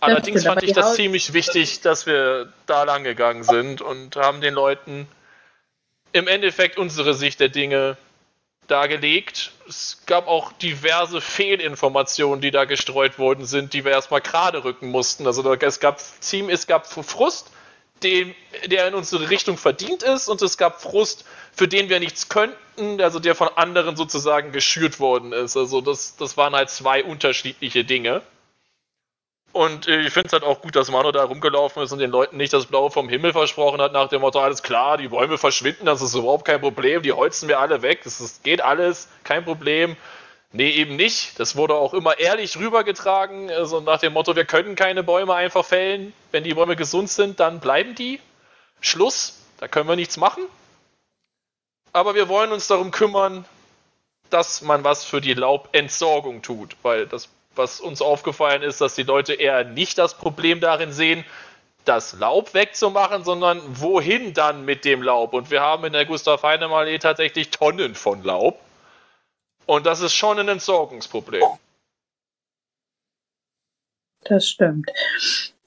Allerdings 0.00 0.44
fand 0.44 0.62
ich 0.62 0.72
das 0.72 0.94
ziemlich 0.94 1.34
wichtig, 1.34 1.82
dass 1.82 2.06
wir 2.06 2.50
da 2.64 2.84
lang 2.84 3.04
gegangen 3.04 3.44
sind 3.44 3.82
und 3.82 4.16
haben 4.16 4.40
den 4.40 4.54
Leuten 4.54 5.06
im 6.12 6.28
Endeffekt 6.28 6.78
unsere 6.78 7.14
Sicht 7.14 7.40
der 7.40 7.48
Dinge 7.48 7.96
dargelegt. 8.66 9.52
Es 9.68 10.02
gab 10.06 10.28
auch 10.28 10.52
diverse 10.52 11.20
Fehlinformationen, 11.20 12.40
die 12.40 12.50
da 12.50 12.64
gestreut 12.64 13.18
worden 13.18 13.44
sind, 13.44 13.72
die 13.72 13.84
wir 13.84 13.92
erstmal 13.92 14.20
gerade 14.20 14.64
rücken 14.64 14.90
mussten. 14.90 15.26
Also 15.26 15.52
es 15.52 15.80
gab 15.80 16.00
es 16.00 16.66
gab 16.66 16.86
Frust, 16.86 17.50
den, 18.02 18.34
der 18.66 18.88
in 18.88 18.94
unsere 18.94 19.30
Richtung 19.30 19.56
verdient 19.56 20.02
ist, 20.02 20.28
und 20.28 20.42
es 20.42 20.58
gab 20.58 20.82
Frust, 20.82 21.24
für 21.52 21.68
den 21.68 21.88
wir 21.88 22.00
nichts 22.00 22.28
könnten, 22.28 23.00
also 23.00 23.18
der 23.20 23.34
von 23.34 23.48
anderen 23.56 23.96
sozusagen 23.96 24.52
geschürt 24.52 25.00
worden 25.00 25.32
ist. 25.32 25.56
Also 25.56 25.80
das, 25.80 26.16
das 26.16 26.36
waren 26.36 26.54
halt 26.54 26.70
zwei 26.70 27.04
unterschiedliche 27.04 27.84
Dinge. 27.84 28.22
Und 29.52 29.86
äh, 29.86 30.00
ich 30.00 30.12
finde 30.12 30.28
es 30.28 30.32
halt 30.32 30.44
auch 30.44 30.62
gut, 30.62 30.74
dass 30.76 30.90
Mano 30.90 31.12
da 31.12 31.24
rumgelaufen 31.24 31.82
ist 31.82 31.92
und 31.92 31.98
den 31.98 32.10
Leuten 32.10 32.38
nicht 32.38 32.52
das 32.52 32.66
Blaue 32.66 32.90
vom 32.90 33.08
Himmel 33.08 33.32
versprochen 33.32 33.80
hat, 33.82 33.92
nach 33.92 34.08
dem 34.08 34.22
Motto, 34.22 34.40
alles 34.40 34.62
klar, 34.62 34.96
die 34.96 35.08
Bäume 35.08 35.36
verschwinden, 35.36 35.84
das 35.84 36.00
ist 36.00 36.14
überhaupt 36.14 36.46
kein 36.46 36.60
Problem, 36.60 37.02
die 37.02 37.12
holzen 37.12 37.48
wir 37.48 37.60
alle 37.60 37.82
weg, 37.82 38.00
das 38.04 38.20
ist, 38.20 38.44
geht 38.44 38.62
alles, 38.62 39.08
kein 39.24 39.44
Problem. 39.44 39.96
Nee, 40.54 40.70
eben 40.70 40.96
nicht. 40.96 41.40
Das 41.40 41.56
wurde 41.56 41.74
auch 41.74 41.94
immer 41.94 42.18
ehrlich 42.18 42.58
rübergetragen, 42.58 43.50
also 43.50 43.80
nach 43.80 43.98
dem 43.98 44.12
Motto, 44.12 44.36
wir 44.36 44.44
können 44.44 44.74
keine 44.74 45.02
Bäume 45.02 45.34
einfach 45.34 45.64
fällen. 45.64 46.12
Wenn 46.30 46.44
die 46.44 46.54
Bäume 46.54 46.76
gesund 46.76 47.08
sind, 47.08 47.40
dann 47.40 47.60
bleiben 47.60 47.94
die. 47.94 48.20
Schluss, 48.80 49.38
da 49.58 49.68
können 49.68 49.88
wir 49.88 49.96
nichts 49.96 50.16
machen. 50.18 50.42
Aber 51.92 52.14
wir 52.14 52.28
wollen 52.28 52.52
uns 52.52 52.66
darum 52.66 52.90
kümmern, 52.90 53.44
dass 54.28 54.60
man 54.62 54.84
was 54.84 55.04
für 55.04 55.20
die 55.20 55.34
Laubentsorgung 55.34 56.42
tut, 56.42 56.76
weil 56.82 57.06
das 57.06 57.28
was 57.54 57.80
uns 57.80 58.02
aufgefallen 58.02 58.62
ist, 58.62 58.80
dass 58.80 58.94
die 58.94 59.02
Leute 59.02 59.34
eher 59.34 59.64
nicht 59.64 59.98
das 59.98 60.16
Problem 60.16 60.60
darin 60.60 60.92
sehen, 60.92 61.24
das 61.84 62.12
Laub 62.18 62.54
wegzumachen, 62.54 63.24
sondern 63.24 63.60
wohin 63.80 64.34
dann 64.34 64.64
mit 64.64 64.84
dem 64.84 65.02
Laub? 65.02 65.32
Und 65.34 65.50
wir 65.50 65.60
haben 65.60 65.84
in 65.84 65.92
der 65.92 66.06
Gustav 66.06 66.42
Heinemann 66.42 66.86
Allee 66.86 66.98
tatsächlich 66.98 67.50
Tonnen 67.50 67.94
von 67.94 68.22
Laub. 68.22 68.60
Und 69.66 69.86
das 69.86 70.00
ist 70.00 70.14
schon 70.14 70.38
ein 70.38 70.48
Entsorgungsproblem. 70.48 71.42
Das 74.24 74.48
stimmt. 74.48 74.90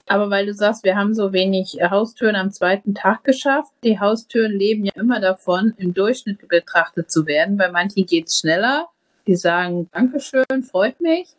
Aber 0.07 0.29
weil 0.29 0.45
du 0.45 0.53
sagst, 0.53 0.83
wir 0.83 0.95
haben 0.95 1.15
so 1.15 1.33
wenig 1.33 1.79
Haustüren 1.81 2.35
am 2.35 2.51
zweiten 2.51 2.93
Tag 2.93 3.23
geschafft, 3.23 3.71
die 3.83 3.99
Haustüren 3.99 4.51
leben 4.51 4.85
ja 4.85 4.91
immer 4.95 5.19
davon, 5.19 5.73
im 5.77 5.93
Durchschnitt 5.93 6.47
betrachtet 6.47 7.09
zu 7.11 7.25
werden. 7.25 7.57
Bei 7.57 7.69
manchen 7.69 8.05
geht 8.05 8.27
es 8.27 8.39
schneller, 8.39 8.87
die 9.27 9.35
sagen 9.35 9.89
Dankeschön, 9.91 10.63
freut 10.69 10.99
mich. 11.01 11.29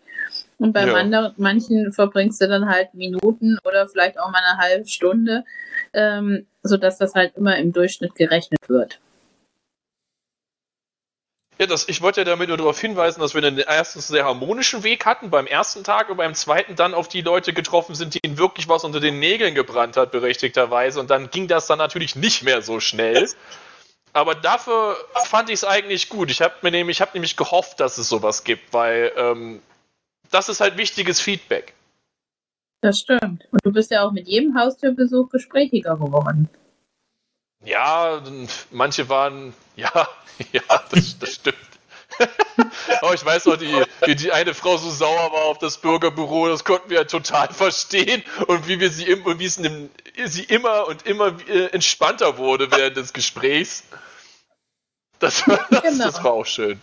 Und 0.58 0.72
bei 0.72 0.86
ja. 0.86 0.94
anderen, 0.94 1.34
manchen 1.36 1.92
verbringst 1.92 2.40
du 2.40 2.48
dann 2.48 2.68
halt 2.68 2.94
Minuten 2.94 3.58
oder 3.64 3.88
vielleicht 3.88 4.18
auch 4.18 4.30
mal 4.30 4.40
eine 4.42 4.58
halbe 4.58 4.88
Stunde, 4.88 5.44
ähm, 5.92 6.46
sodass 6.62 6.98
das 6.98 7.14
halt 7.14 7.36
immer 7.36 7.56
im 7.58 7.72
Durchschnitt 7.72 8.14
gerechnet 8.14 8.68
wird. 8.68 8.98
Ja, 11.58 11.66
das, 11.66 11.88
ich 11.88 12.02
wollte 12.02 12.20
ja 12.20 12.24
damit 12.24 12.48
nur 12.48 12.58
darauf 12.58 12.78
hinweisen, 12.78 13.20
dass 13.20 13.34
wir 13.34 13.42
einen 13.42 13.58
erstens 13.58 14.08
sehr 14.08 14.26
harmonischen 14.26 14.82
Weg 14.82 15.06
hatten 15.06 15.30
beim 15.30 15.46
ersten 15.46 15.84
Tag 15.84 16.10
und 16.10 16.18
beim 16.18 16.34
zweiten 16.34 16.76
dann 16.76 16.92
auf 16.92 17.08
die 17.08 17.22
Leute 17.22 17.54
getroffen 17.54 17.94
sind, 17.94 18.22
denen 18.22 18.36
wirklich 18.36 18.68
was 18.68 18.84
unter 18.84 19.00
den 19.00 19.18
Nägeln 19.20 19.54
gebrannt 19.54 19.96
hat, 19.96 20.12
berechtigterweise. 20.12 21.00
Und 21.00 21.08
dann 21.08 21.30
ging 21.30 21.48
das 21.48 21.66
dann 21.66 21.78
natürlich 21.78 22.14
nicht 22.14 22.42
mehr 22.42 22.60
so 22.60 22.78
schnell. 22.78 23.26
Aber 24.16 24.34
dafür 24.34 24.96
fand 25.26 25.50
ich 25.50 25.56
es 25.56 25.64
eigentlich 25.64 26.08
gut. 26.08 26.30
Ich 26.30 26.40
habe 26.40 26.54
mir 26.62 26.70
nämlich, 26.70 27.02
hab 27.02 27.12
nämlich 27.12 27.36
gehofft, 27.36 27.80
dass 27.80 27.98
es 27.98 28.08
sowas 28.08 28.44
gibt, 28.44 28.72
weil 28.72 29.12
ähm, 29.14 29.60
das 30.30 30.48
ist 30.48 30.62
halt 30.62 30.78
wichtiges 30.78 31.20
Feedback. 31.20 31.74
Das 32.80 33.00
stimmt. 33.00 33.46
Und 33.50 33.60
du 33.62 33.70
bist 33.72 33.90
ja 33.90 34.02
auch 34.02 34.12
mit 34.12 34.26
jedem 34.26 34.58
Haustürbesuch 34.58 35.28
gesprächiger 35.28 35.98
geworden. 35.98 36.48
Ja, 37.62 38.22
manche 38.70 39.10
waren, 39.10 39.52
ja, 39.76 40.08
ja, 40.50 40.62
das, 40.90 41.18
das 41.18 41.34
stimmt. 41.34 41.58
Aber 43.02 43.12
ich 43.12 43.22
weiß 43.22 43.44
noch, 43.44 43.58
die, 43.58 43.84
wie 44.06 44.14
die 44.14 44.32
eine 44.32 44.54
Frau 44.54 44.78
so 44.78 44.88
sauer 44.88 45.30
war 45.30 45.44
auf 45.44 45.58
das 45.58 45.76
Bürgerbüro, 45.76 46.48
das 46.48 46.64
konnten 46.64 46.88
wir 46.88 46.96
ja 47.00 47.04
total 47.04 47.52
verstehen 47.52 48.22
und 48.46 48.66
wie 48.66 48.80
wir 48.80 48.88
sie 48.88 49.04
im, 49.04 49.38
wie 49.38 49.44
es 49.44 49.58
in, 49.58 49.90
sie 50.24 50.44
immer 50.44 50.88
und 50.88 51.04
immer 51.04 51.36
äh, 51.50 51.66
entspannter 51.66 52.38
wurde 52.38 52.70
während 52.70 52.96
des 52.96 53.12
Gesprächs. 53.12 53.84
Das, 55.18 55.44
das, 55.70 55.82
genau. 55.82 56.04
das 56.04 56.24
war 56.24 56.32
auch 56.32 56.46
schön. 56.46 56.80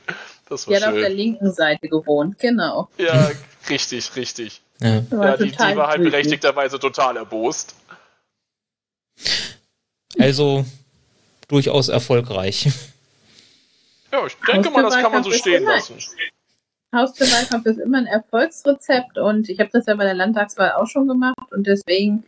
Das 0.50 0.68
war 0.68 0.76
die 0.78 0.84
hat 0.84 0.90
auf 0.90 1.00
der 1.00 1.10
linken 1.10 1.52
Seite 1.52 1.88
gewohnt, 1.88 2.40
genau. 2.40 2.90
Ja, 2.98 3.32
richtig, 3.70 4.16
richtig. 4.16 4.62
Ja, 4.80 5.04
ja 5.12 5.38
die, 5.38 5.52
die 5.52 5.58
war 5.58 5.88
halt 5.88 6.04
berechtigterweise 6.04 6.80
total 6.80 7.18
erbost. 7.18 7.76
Also 10.20 10.66
durchaus 11.48 11.90
erfolgreich. 11.90 12.70
Ja, 14.12 14.26
ich 14.26 14.36
denke 14.48 14.70
mal, 14.70 14.84
das 14.84 14.96
kann 14.96 15.12
man 15.12 15.24
so 15.24 15.32
stehen 15.32 15.64
lassen. 15.64 15.98
Haustürwahlkampf 16.94 17.66
ist 17.66 17.80
immer 17.80 17.98
ein 17.98 18.06
Erfolgsrezept 18.06 19.18
und 19.18 19.50
ich 19.50 19.60
habe 19.60 19.72
das 19.74 19.88
ja 19.88 19.96
bei 19.96 20.04
der 20.04 20.14
Landtagswahl 20.14 20.74
auch 20.74 20.86
schon 20.86 21.08
gemacht 21.08 21.52
und 21.52 21.66
deswegen 21.66 22.24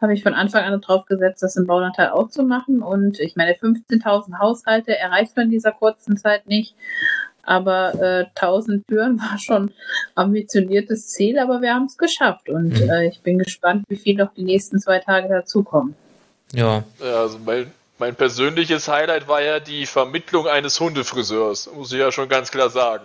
habe 0.00 0.14
ich 0.14 0.22
von 0.22 0.34
Anfang 0.34 0.64
an 0.64 0.80
darauf 0.80 1.06
gesetzt, 1.06 1.42
das 1.42 1.56
im 1.56 1.66
Baunatal 1.66 2.10
auch 2.10 2.30
zu 2.30 2.42
machen. 2.42 2.82
Und 2.82 3.18
ich 3.18 3.36
meine, 3.36 3.52
15.000 3.52 4.38
Haushalte 4.38 4.96
erreicht 4.96 5.36
man 5.36 5.46
in 5.46 5.50
dieser 5.50 5.72
kurzen 5.72 6.16
Zeit 6.16 6.46
nicht. 6.46 6.74
Aber 7.42 7.94
äh, 7.94 8.26
1000 8.40 8.86
Türen 8.86 9.18
war 9.20 9.38
schon 9.38 9.72
ambitioniertes 10.14 11.08
Ziel, 11.08 11.38
aber 11.38 11.62
wir 11.62 11.74
haben 11.74 11.86
es 11.86 11.96
geschafft. 11.96 12.48
Und 12.48 12.80
mhm. 12.80 12.90
äh, 12.90 13.08
ich 13.08 13.22
bin 13.22 13.38
gespannt, 13.38 13.84
wie 13.88 13.96
viel 13.96 14.16
noch 14.16 14.32
die 14.34 14.44
nächsten 14.44 14.78
zwei 14.78 15.00
Tage 15.00 15.28
dazukommen. 15.28 15.96
Ja. 16.52 16.84
ja 17.00 17.20
also 17.20 17.38
mein, 17.38 17.72
mein 17.98 18.14
persönliches 18.14 18.86
Highlight 18.88 19.26
war 19.26 19.42
ja 19.42 19.58
die 19.58 19.86
Vermittlung 19.86 20.46
eines 20.46 20.78
Hundefriseurs, 20.78 21.70
muss 21.74 21.92
ich 21.92 21.98
ja 21.98 22.12
schon 22.12 22.28
ganz 22.28 22.50
klar 22.50 22.70
sagen. 22.70 23.04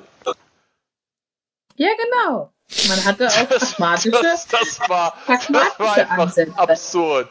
Ja, 1.75 1.89
genau. 1.97 2.52
Man 2.87 3.05
hatte 3.05 3.27
auch 3.27 3.49
pragmatische, 3.49 4.11
das, 4.23 4.47
das, 4.47 4.77
das 4.77 4.89
war, 4.89 5.15
pragmatische 5.25 5.53
das 5.77 5.79
war 5.79 5.97
einfach 5.97 6.17
Ansätze. 6.17 6.57
absurd. 6.57 7.29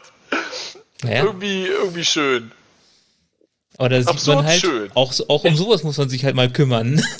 Ja. 1.03 1.23
Irgendwie, 1.23 1.65
irgendwie 1.65 2.05
schön. 2.05 2.51
Aber 3.77 3.89
da 3.89 4.01
sieht 4.01 4.27
man 4.27 4.45
halt, 4.45 4.61
schön. 4.61 4.91
Auch, 4.93 5.13
auch 5.27 5.43
um 5.43 5.55
sowas 5.55 5.83
muss 5.83 5.97
man 5.97 6.09
sich 6.09 6.23
halt 6.23 6.35
mal 6.35 6.51
kümmern. 6.51 7.03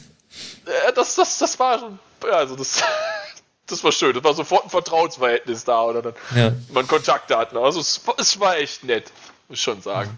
Ja, 0.65 0.93
das, 0.93 1.15
das, 1.15 1.37
das 1.39 1.59
war 1.59 1.77
schon, 1.77 1.99
ja, 2.23 2.37
also 2.37 2.55
das, 2.55 2.81
das 3.67 3.83
war 3.83 3.91
schön. 3.91 4.13
Das 4.13 4.23
war 4.23 4.33
sofort 4.33 4.63
ein 4.63 4.69
Vertrauensverhältnis 4.69 5.65
da, 5.65 5.83
oder 5.83 6.01
dann 6.01 6.13
ja. 6.33 6.53
man 6.71 6.87
Kontakte 6.87 7.37
hatten. 7.37 7.57
Also 7.57 7.81
es, 7.81 7.99
es 8.17 8.39
war 8.39 8.57
echt 8.57 8.83
nett, 8.85 9.11
muss 9.49 9.57
ich 9.57 9.63
schon 9.63 9.81
sagen. 9.81 10.17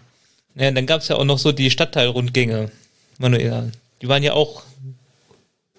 Ja, 0.54 0.70
dann 0.70 0.86
gab 0.86 1.00
es 1.00 1.08
ja 1.08 1.16
auch 1.16 1.24
noch 1.24 1.38
so 1.38 1.50
die 1.50 1.70
Stadtteilrundgänge, 1.70 2.70
Manuela. 3.18 3.64
Die 4.00 4.08
waren 4.08 4.22
ja 4.22 4.34
auch 4.34 4.62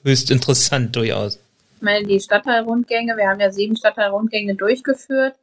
höchst 0.04 0.32
interessant 0.32 0.96
durchaus. 0.98 1.40
Ich 1.78 1.84
meine, 1.84 2.08
die 2.08 2.20
Stadtteilrundgänge, 2.20 3.16
wir 3.18 3.30
haben 3.30 3.40
ja 3.40 3.52
sieben 3.52 3.76
Stadtteilrundgänge 3.76 4.56
durchgeführt. 4.56 5.36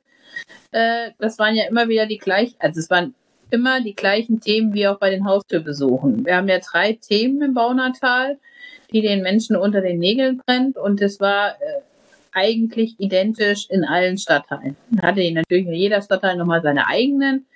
Äh, 0.73 1.13
das 1.19 1.39
waren 1.39 1.55
ja 1.55 1.67
immer 1.69 1.89
wieder 1.89 2.07
die 2.07 2.19
gleichen, 2.19 2.57
also 2.59 2.81
es 2.81 2.91
waren 2.91 3.15
immer 3.51 3.81
die 3.81 3.95
gleichen 3.95 4.41
Themen 4.41 4.75
wie 4.75 4.89
auch 4.89 4.99
bei 4.99 5.11
den 5.11 5.25
Haustürbesuchen. 5.27 6.27
Wir 6.27 6.37
haben 6.37 6.49
ja 6.49 6.59
drei 6.59 6.95
Themen 6.95 7.41
im 7.41 7.55
Baunatal, 7.55 8.39
die 8.91 9.01
den 9.01 9.23
Menschen 9.23 9.55
unter 9.55 9.81
den 9.81 10.01
Nägeln 10.01 10.43
brennt 10.45 10.77
und 10.77 11.01
es 11.01 11.21
war 11.21 11.51
äh, 11.51 11.83
eigentlich 12.33 12.97
identisch 12.99 13.71
in 13.71 13.85
allen 13.85 14.19
Stadtteilen. 14.19 14.77
Hatte 15.01 15.31
natürlich 15.33 15.69
jeder 15.69 16.03
Stadtteil 16.03 16.37
nochmal 16.37 16.63
seine 16.63 16.89
eigenen 16.89 17.47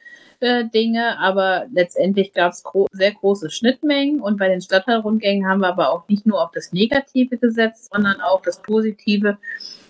äh, 0.40 0.64
Dinge, 0.68 1.18
aber 1.18 1.66
letztendlich 1.72 2.32
gab 2.32 2.52
es 2.52 2.62
gro 2.62 2.86
sehr 2.92 3.12
große 3.12 3.50
Schnittmengen 3.50 4.20
und 4.20 4.38
bei 4.38 4.48
den 4.48 4.60
Stadtteilrundgängen 4.60 5.48
haben 5.48 5.60
wir 5.60 5.68
aber 5.68 5.90
auch 5.92 6.08
nicht 6.08 6.26
nur 6.26 6.42
auf 6.42 6.50
das 6.52 6.72
Negative 6.72 7.38
gesetzt, 7.38 7.90
sondern 7.92 8.20
auch 8.20 8.42
das 8.42 8.62
Positive, 8.62 9.38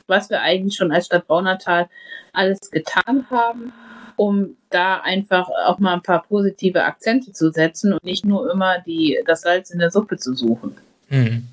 was 0.06 0.30
wir 0.30 0.40
eigentlich 0.40 0.76
schon 0.76 0.92
als 0.92 1.06
Stadt 1.06 1.26
Baunatal 1.26 1.88
alles 2.32 2.70
getan 2.70 3.26
haben, 3.30 3.72
um 4.16 4.56
da 4.70 5.00
einfach 5.00 5.48
auch 5.66 5.78
mal 5.78 5.94
ein 5.94 6.02
paar 6.02 6.22
positive 6.22 6.84
Akzente 6.84 7.32
zu 7.32 7.50
setzen 7.50 7.92
und 7.92 8.04
nicht 8.04 8.24
nur 8.24 8.50
immer 8.50 8.80
die, 8.80 9.22
das 9.26 9.42
Salz 9.42 9.70
in 9.70 9.78
der 9.78 9.90
Suppe 9.90 10.16
zu 10.16 10.34
suchen. 10.34 10.76
Mhm. 11.08 11.48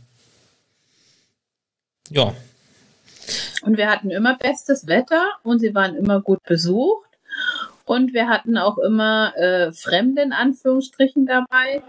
Ja. 2.09 2.33
Und 3.63 3.77
wir 3.77 3.89
hatten 3.89 4.11
immer 4.11 4.37
bestes 4.37 4.87
Wetter 4.87 5.25
und 5.43 5.59
sie 5.59 5.73
waren 5.73 5.95
immer 5.95 6.21
gut 6.21 6.43
besucht. 6.43 7.09
Und 7.85 8.13
wir 8.13 8.27
hatten 8.27 8.57
auch 8.57 8.77
immer 8.79 9.33
äh, 9.37 9.71
Fremde 9.71 10.21
in 10.21 10.33
Anführungsstrichen 10.33 11.25
dabei, 11.25 11.83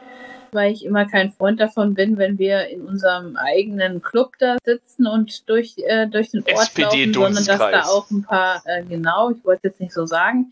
weil 0.56 0.72
ich 0.72 0.84
immer 0.84 1.06
kein 1.06 1.30
Freund 1.30 1.60
davon 1.60 1.94
bin, 1.94 2.18
wenn 2.18 2.38
wir 2.38 2.66
in 2.68 2.80
unserem 2.80 3.36
eigenen 3.36 4.02
Club 4.02 4.32
da 4.40 4.56
sitzen 4.64 5.06
und 5.06 5.48
durch, 5.48 5.76
äh, 5.76 6.08
durch 6.08 6.32
den 6.32 6.42
Ort 6.42 6.76
laufen, 6.76 7.12
sondern 7.12 7.44
dass 7.44 7.58
da 7.58 7.82
auch 7.82 8.10
ein 8.10 8.22
paar, 8.24 8.62
äh, 8.64 8.82
genau, 8.82 9.30
ich 9.30 9.44
wollte 9.44 9.68
jetzt 9.68 9.80
nicht 9.80 9.92
so 9.92 10.06
sagen, 10.06 10.50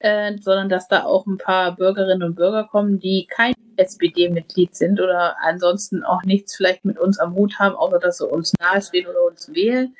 äh, 0.00 0.32
sondern 0.40 0.68
dass 0.68 0.88
da 0.88 1.04
auch 1.04 1.26
ein 1.26 1.38
paar 1.38 1.76
Bürgerinnen 1.76 2.24
und 2.24 2.34
Bürger 2.34 2.64
kommen, 2.64 2.98
die 2.98 3.28
kein 3.28 3.54
SPD-Mitglied 3.76 4.74
sind 4.74 5.00
oder 5.00 5.36
ansonsten 5.42 6.02
auch 6.02 6.22
nichts 6.24 6.56
vielleicht 6.56 6.84
mit 6.84 6.98
uns 6.98 7.20
am 7.20 7.34
Hut 7.34 7.58
haben, 7.58 7.76
außer 7.76 7.98
dass 7.98 8.18
sie 8.18 8.26
uns 8.26 8.52
nahestehen 8.58 9.06
oder 9.06 9.24
uns 9.24 9.52
wählen. 9.54 9.94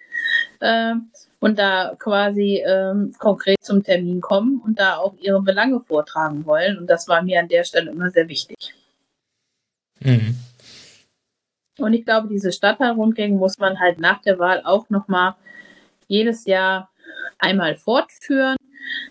Äh, 0.60 0.94
und 1.40 1.58
da 1.58 1.96
quasi 1.98 2.62
ähm, 2.64 3.12
konkret 3.18 3.62
zum 3.64 3.82
Termin 3.82 4.20
kommen 4.20 4.62
und 4.64 4.78
da 4.78 4.98
auch 4.98 5.14
ihre 5.20 5.42
Belange 5.42 5.80
vortragen 5.80 6.46
wollen. 6.46 6.78
Und 6.78 6.86
das 6.86 7.08
war 7.08 7.20
mir 7.20 7.40
an 7.40 7.48
der 7.48 7.64
Stelle 7.64 7.90
immer 7.90 8.10
sehr 8.10 8.28
wichtig. 8.28 8.72
Mhm. 10.04 10.36
Und 11.78 11.94
ich 11.94 12.04
glaube, 12.04 12.28
diese 12.28 12.52
Stadtteilrundgänge 12.52 13.36
muss 13.36 13.58
man 13.58 13.80
halt 13.80 13.98
nach 13.98 14.20
der 14.22 14.38
Wahl 14.38 14.62
auch 14.64 14.90
nochmal 14.90 15.34
jedes 16.06 16.44
Jahr 16.44 16.90
einmal 17.38 17.76
fortführen. 17.76 18.56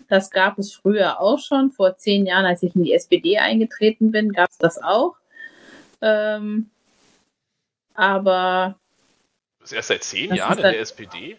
Das 0.08 0.30
gab 0.30 0.58
es 0.58 0.72
früher 0.72 1.20
auch 1.20 1.38
schon. 1.38 1.70
Vor 1.70 1.96
zehn 1.96 2.26
Jahren, 2.26 2.44
als 2.44 2.62
ich 2.62 2.74
in 2.74 2.84
die 2.84 2.92
SPD 2.92 3.38
eingetreten 3.38 4.12
bin, 4.12 4.32
gab 4.32 4.50
es 4.50 4.58
das 4.58 4.78
auch. 4.82 5.16
Ähm, 6.00 6.70
aber. 7.94 8.78
Das 9.60 9.70
ist 9.70 9.76
erst 9.76 9.88
seit 9.88 10.04
zehn 10.04 10.34
Jahren 10.34 10.58
in 10.58 10.62
der 10.62 10.80
SPD? 10.80 11.36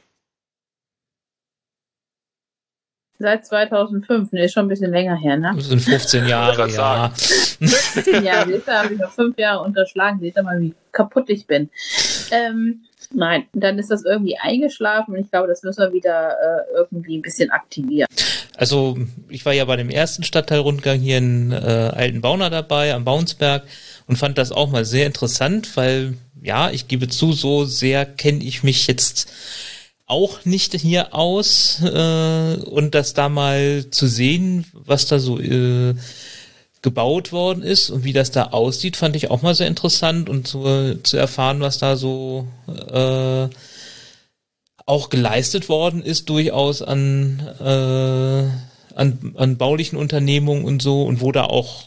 Seit 3.23 3.45
2005, 3.45 4.33
ne, 4.33 4.43
ist 4.43 4.51
schon 4.51 4.65
ein 4.65 4.67
bisschen 4.67 4.91
länger 4.91 5.15
her, 5.15 5.37
ne? 5.37 5.53
Das 5.55 5.69
sind 5.69 5.79
15 5.79 6.27
Jahre, 6.27 6.69
ja. 6.69 7.09
15 7.15 8.21
Jahre, 8.21 8.51
ihr, 8.51 8.61
habe 8.67 8.93
ich 8.93 8.99
noch 8.99 9.11
fünf 9.11 9.37
Jahre 9.37 9.63
unterschlagen, 9.63 10.19
seht 10.19 10.35
ihr 10.35 10.43
mal, 10.43 10.59
wie 10.59 10.73
kaputt 10.91 11.29
ich 11.29 11.47
bin. 11.47 11.69
Ähm, 12.31 12.81
nein, 13.13 13.45
dann 13.53 13.79
ist 13.79 13.91
das 13.91 14.03
irgendwie 14.03 14.37
eingeschlafen 14.37 15.13
und 15.13 15.21
ich 15.21 15.31
glaube, 15.31 15.47
das 15.47 15.63
müssen 15.63 15.85
wir 15.85 15.93
wieder 15.93 16.31
äh, 16.31 16.75
irgendwie 16.75 17.17
ein 17.17 17.21
bisschen 17.21 17.49
aktivieren. 17.49 18.07
Also, 18.57 18.97
ich 19.29 19.45
war 19.45 19.53
ja 19.53 19.63
bei 19.63 19.77
dem 19.77 19.89
ersten 19.89 20.23
Stadtteilrundgang 20.23 20.99
hier 20.99 21.19
in 21.19 21.53
äh, 21.53 21.55
Altenbauner 21.55 22.49
dabei, 22.49 22.93
am 22.93 23.05
Baunsberg 23.05 23.63
und 24.05 24.17
fand 24.17 24.37
das 24.37 24.51
auch 24.51 24.69
mal 24.69 24.83
sehr 24.83 25.05
interessant, 25.05 25.77
weil, 25.77 26.15
ja, 26.41 26.71
ich 26.71 26.89
gebe 26.89 27.07
zu, 27.07 27.31
so 27.31 27.63
sehr 27.63 28.05
kenne 28.05 28.43
ich 28.43 28.63
mich 28.63 28.85
jetzt 28.87 29.31
auch 30.05 30.45
nicht 30.45 30.73
hier 30.73 31.15
aus 31.15 31.81
äh, 31.81 32.55
und 32.55 32.93
das 32.93 33.13
da 33.13 33.29
mal 33.29 33.85
zu 33.89 34.07
sehen, 34.07 34.65
was 34.73 35.07
da 35.07 35.19
so 35.19 35.39
äh, 35.39 35.95
gebaut 36.81 37.31
worden 37.31 37.63
ist 37.63 37.89
und 37.89 38.03
wie 38.03 38.13
das 38.13 38.29
da 38.29 38.47
aussieht, 38.47 38.97
fand 38.97 39.15
ich 39.15 39.31
auch 39.31 39.41
mal 39.41 39.55
sehr 39.55 39.67
interessant 39.67 40.29
und 40.29 40.47
zu, 40.47 40.99
zu 41.01 41.17
erfahren, 41.17 41.61
was 41.61 41.77
da 41.77 41.95
so 41.95 42.45
äh, 42.67 43.47
auch 44.85 45.09
geleistet 45.09 45.69
worden 45.69 46.03
ist, 46.03 46.29
durchaus 46.29 46.81
an, 46.81 47.39
äh, 47.61 48.95
an, 48.95 49.33
an 49.35 49.57
baulichen 49.57 49.97
Unternehmungen 49.97 50.65
und 50.65 50.81
so 50.81 51.03
und 51.03 51.21
wo 51.21 51.31
da 51.31 51.45
auch 51.45 51.85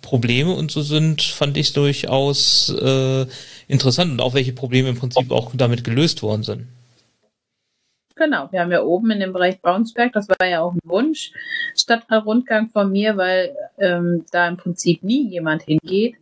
Probleme 0.00 0.54
und 0.54 0.70
so 0.70 0.80
sind, 0.80 1.20
fand 1.20 1.58
ich 1.58 1.74
durchaus 1.74 2.70
äh, 2.70 3.26
interessant 3.68 4.12
und 4.12 4.20
auch 4.22 4.32
welche 4.32 4.54
Probleme 4.54 4.88
im 4.88 4.96
Prinzip 4.96 5.30
auch 5.30 5.50
damit 5.54 5.84
gelöst 5.84 6.22
worden 6.22 6.42
sind. 6.42 6.66
Genau, 8.18 8.50
wir 8.50 8.60
haben 8.60 8.72
ja 8.72 8.82
oben 8.82 9.12
in 9.12 9.20
dem 9.20 9.32
Bereich 9.32 9.62
Braunsberg, 9.62 10.12
das 10.12 10.28
war 10.28 10.46
ja 10.46 10.60
auch 10.60 10.72
ein 10.72 10.80
Wunsch, 10.82 11.32
Stadtrundgang 11.76 12.68
von 12.68 12.90
mir, 12.90 13.16
weil 13.16 13.54
ähm, 13.78 14.24
da 14.32 14.48
im 14.48 14.56
Prinzip 14.56 15.04
nie 15.04 15.28
jemand 15.28 15.62
hingeht. 15.62 16.16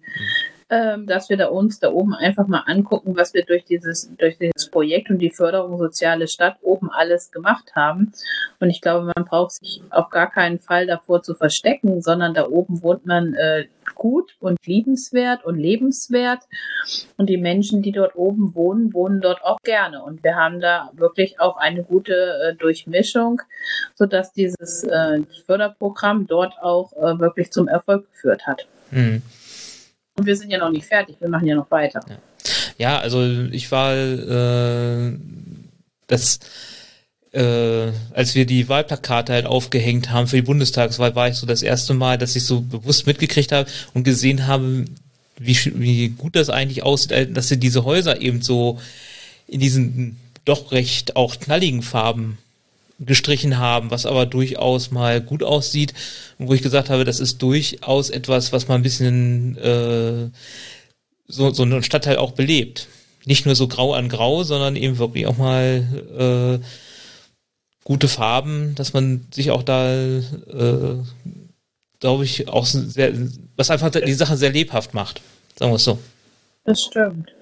Ähm, 0.69 1.07
dass 1.07 1.29
wir 1.29 1.37
da 1.37 1.47
uns 1.47 1.79
da 1.79 1.93
oben 1.93 2.13
einfach 2.13 2.49
mal 2.49 2.65
angucken, 2.67 3.17
was 3.17 3.35
wir 3.35 3.45
durch 3.45 3.65
dieses, 3.65 4.11
durch 4.17 4.37
dieses 4.39 4.69
Projekt 4.71 5.11
und 5.11 5.19
die 5.19 5.31
Förderung 5.31 5.79
soziale 5.79 6.27
Stadt 6.27 6.57
oben 6.63 6.91
alles 6.91 7.31
gemacht 7.31 7.73
haben. 7.77 8.13
Und 8.59 8.71
ich 8.71 8.81
glaube, 8.81 9.13
man 9.15 9.25
braucht 9.25 9.53
sich 9.53 9.83
auf 9.91 10.11
gar 10.11 10.31
keinen 10.31 10.59
Fall 10.59 10.87
davor 10.87 11.23
zu 11.23 11.35
verstecken, 11.35 12.03
sondern 12.03 12.35
da 12.35 12.49
oben 12.49 12.83
wohnt 12.83 13.07
man 13.07 13.35
äh, 13.35 13.67
gut 13.95 14.35
und 14.41 14.59
liebenswert 14.67 15.45
und 15.45 15.57
lebenswert. 15.57 16.43
Und 17.17 17.29
die 17.29 17.37
Menschen, 17.37 17.83
die 17.83 17.93
dort 17.93 18.17
oben 18.17 18.55
wohnen, 18.57 18.93
wohnen 18.93 19.21
dort 19.21 19.45
auch 19.45 19.59
gerne. 19.63 20.03
Und 20.03 20.25
wir 20.25 20.35
haben 20.35 20.61
da 20.61 20.91
wirklich 20.95 21.41
auch 21.41 21.57
eine 21.59 21.85
gute 21.85 22.15
äh, 22.15 22.55
Durchmischung, 22.57 23.41
sodass 23.95 24.33
dieses 24.33 24.83
äh, 24.83 25.23
Förderprogramm 25.47 26.27
dort 26.27 26.55
auch 26.61 26.93
äh, 26.95 27.19
wirklich 27.21 27.53
zum 27.53 27.69
Erfolg 27.69 28.11
geführt 28.11 28.47
hat. 28.47 28.67
Mhm. 28.91 29.23
Und 30.17 30.27
wir 30.27 30.37
sind 30.37 30.51
ja 30.51 30.59
noch 30.59 30.71
nicht 30.71 30.87
fertig, 30.87 31.17
wir 31.21 31.29
machen 31.29 31.47
ja 31.47 31.55
noch 31.55 31.71
weiter. 31.71 32.01
Ja, 32.09 32.17
ja 32.79 32.99
also 32.99 33.23
ich 33.51 33.71
war 33.71 33.95
äh, 33.95 35.19
das 36.07 36.41
äh, 37.37 37.93
als 38.15 38.35
wir 38.35 38.47
die 38.47 38.69
Wahlplakate 38.69 39.33
halt 39.33 39.47
aufgehängt 39.47 40.11
haben 40.11 40.27
für 40.27 40.37
die 40.37 40.43
Bundestagswahl, 40.43 41.15
war 41.15 41.29
ich 41.29 41.37
so 41.37 41.47
das 41.47 41.63
erste 41.63 41.93
Mal, 41.93 42.17
dass 42.17 42.35
ich 42.35 42.45
so 42.45 42.63
bewusst 42.63 43.07
mitgekriegt 43.07 43.53
habe 43.53 43.69
und 43.93 44.05
gesehen 44.05 44.47
habe, 44.47 44.87
wie, 45.39 45.57
wie 45.75 46.09
gut 46.09 46.35
das 46.35 46.49
eigentlich 46.49 46.83
aussieht, 46.83 47.37
dass 47.37 47.49
sie 47.49 47.59
diese 47.59 47.85
Häuser 47.85 48.23
eben 48.23 48.41
so 48.41 48.81
in 49.47 49.61
diesen 49.61 50.19
doch 50.47 50.73
recht 50.73 51.17
auch 51.17 51.39
knalligen 51.39 51.83
Farben 51.83 52.39
gestrichen 52.99 53.59
haben, 53.59 53.91
was 53.91 54.07
aber 54.07 54.25
durchaus 54.27 54.91
mal 54.91 55.21
gut 55.21 55.43
aussieht 55.43 55.93
wo 56.39 56.53
ich 56.55 56.63
gesagt 56.63 56.91
habe, 56.91 57.05
das 57.05 57.21
ist 57.21 57.41
durchaus 57.43 58.11
etwas, 58.11 58.53
was 58.53 58.69
man 58.69 58.81
ein 58.81 58.83
bisschen 58.83 59.57
äh, 59.59 60.31
so, 61.27 61.51
so 61.53 61.63
einen 61.63 61.83
Stadtteil 61.83 62.17
auch 62.17 62.33
belebt. 62.33 62.89
Nicht 63.25 63.47
nur 63.47 63.55
so 63.55 63.69
grau 63.69 63.95
an 63.95 64.09
grau, 64.09 64.43
sondern 64.43 64.77
eben 64.77 64.99
wirklich 64.99 65.27
auch 65.27 65.37
mal 65.37 66.61
äh, 66.61 66.65
gute 67.85 68.09
Farben, 68.09 68.75
dass 68.75 68.93
man 68.93 69.27
sich 69.33 69.51
auch 69.51 69.63
da, 69.63 69.93
äh, 69.93 70.99
glaube 72.01 72.25
ich, 72.25 72.49
auch 72.49 72.67
sehr, 72.67 73.13
was 73.57 73.71
einfach 73.71 73.91
die 73.91 74.13
Sache 74.13 74.37
sehr 74.37 74.51
lebhaft 74.53 74.95
macht. 74.95 75.23
Sagen 75.59 75.73
wir 75.73 75.77
es 75.77 75.85
so. 75.85 75.99
Das 76.65 76.83
stimmt. 76.83 77.33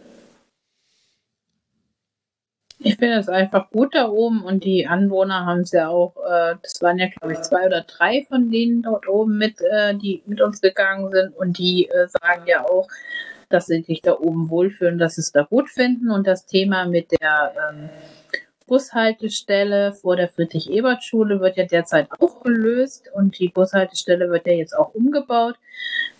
Ich 2.86 2.96
finde 2.96 3.16
es 3.16 3.30
einfach 3.30 3.70
gut 3.70 3.94
da 3.94 4.08
oben 4.08 4.44
und 4.44 4.62
die 4.62 4.86
Anwohner 4.86 5.46
haben 5.46 5.60
es 5.60 5.72
ja 5.72 5.88
auch, 5.88 6.14
äh, 6.18 6.56
das 6.62 6.82
waren 6.82 6.98
ja 6.98 7.08
glaube 7.08 7.32
ich 7.32 7.40
zwei 7.40 7.66
oder 7.66 7.80
drei 7.80 8.26
von 8.28 8.50
denen 8.50 8.82
dort 8.82 9.08
oben 9.08 9.38
mit, 9.38 9.60
äh, 9.62 9.94
die 9.94 10.22
mit 10.26 10.42
uns 10.42 10.60
gegangen 10.60 11.10
sind 11.10 11.34
und 11.34 11.56
die 11.56 11.88
äh, 11.88 12.06
sagen 12.08 12.42
ja 12.46 12.62
auch, 12.66 12.86
dass 13.48 13.66
sie 13.66 13.82
sich 13.82 14.02
da 14.02 14.12
oben 14.12 14.50
wohlfühlen, 14.50 14.98
dass 14.98 15.14
sie 15.14 15.22
es 15.22 15.32
da 15.32 15.44
gut 15.44 15.70
finden 15.70 16.10
und 16.10 16.26
das 16.26 16.44
Thema 16.44 16.84
mit 16.84 17.10
der 17.12 17.54
ähm, 17.70 17.88
Bushaltestelle 18.66 19.94
vor 19.94 20.16
der 20.16 20.28
Friedrich-Ebert-Schule 20.28 21.40
wird 21.40 21.56
ja 21.56 21.64
derzeit 21.64 22.08
auch 22.18 22.42
gelöst 22.42 23.10
und 23.14 23.38
die 23.38 23.48
Bushaltestelle 23.48 24.30
wird 24.30 24.46
ja 24.46 24.52
jetzt 24.52 24.76
auch 24.76 24.94
umgebaut. 24.94 25.56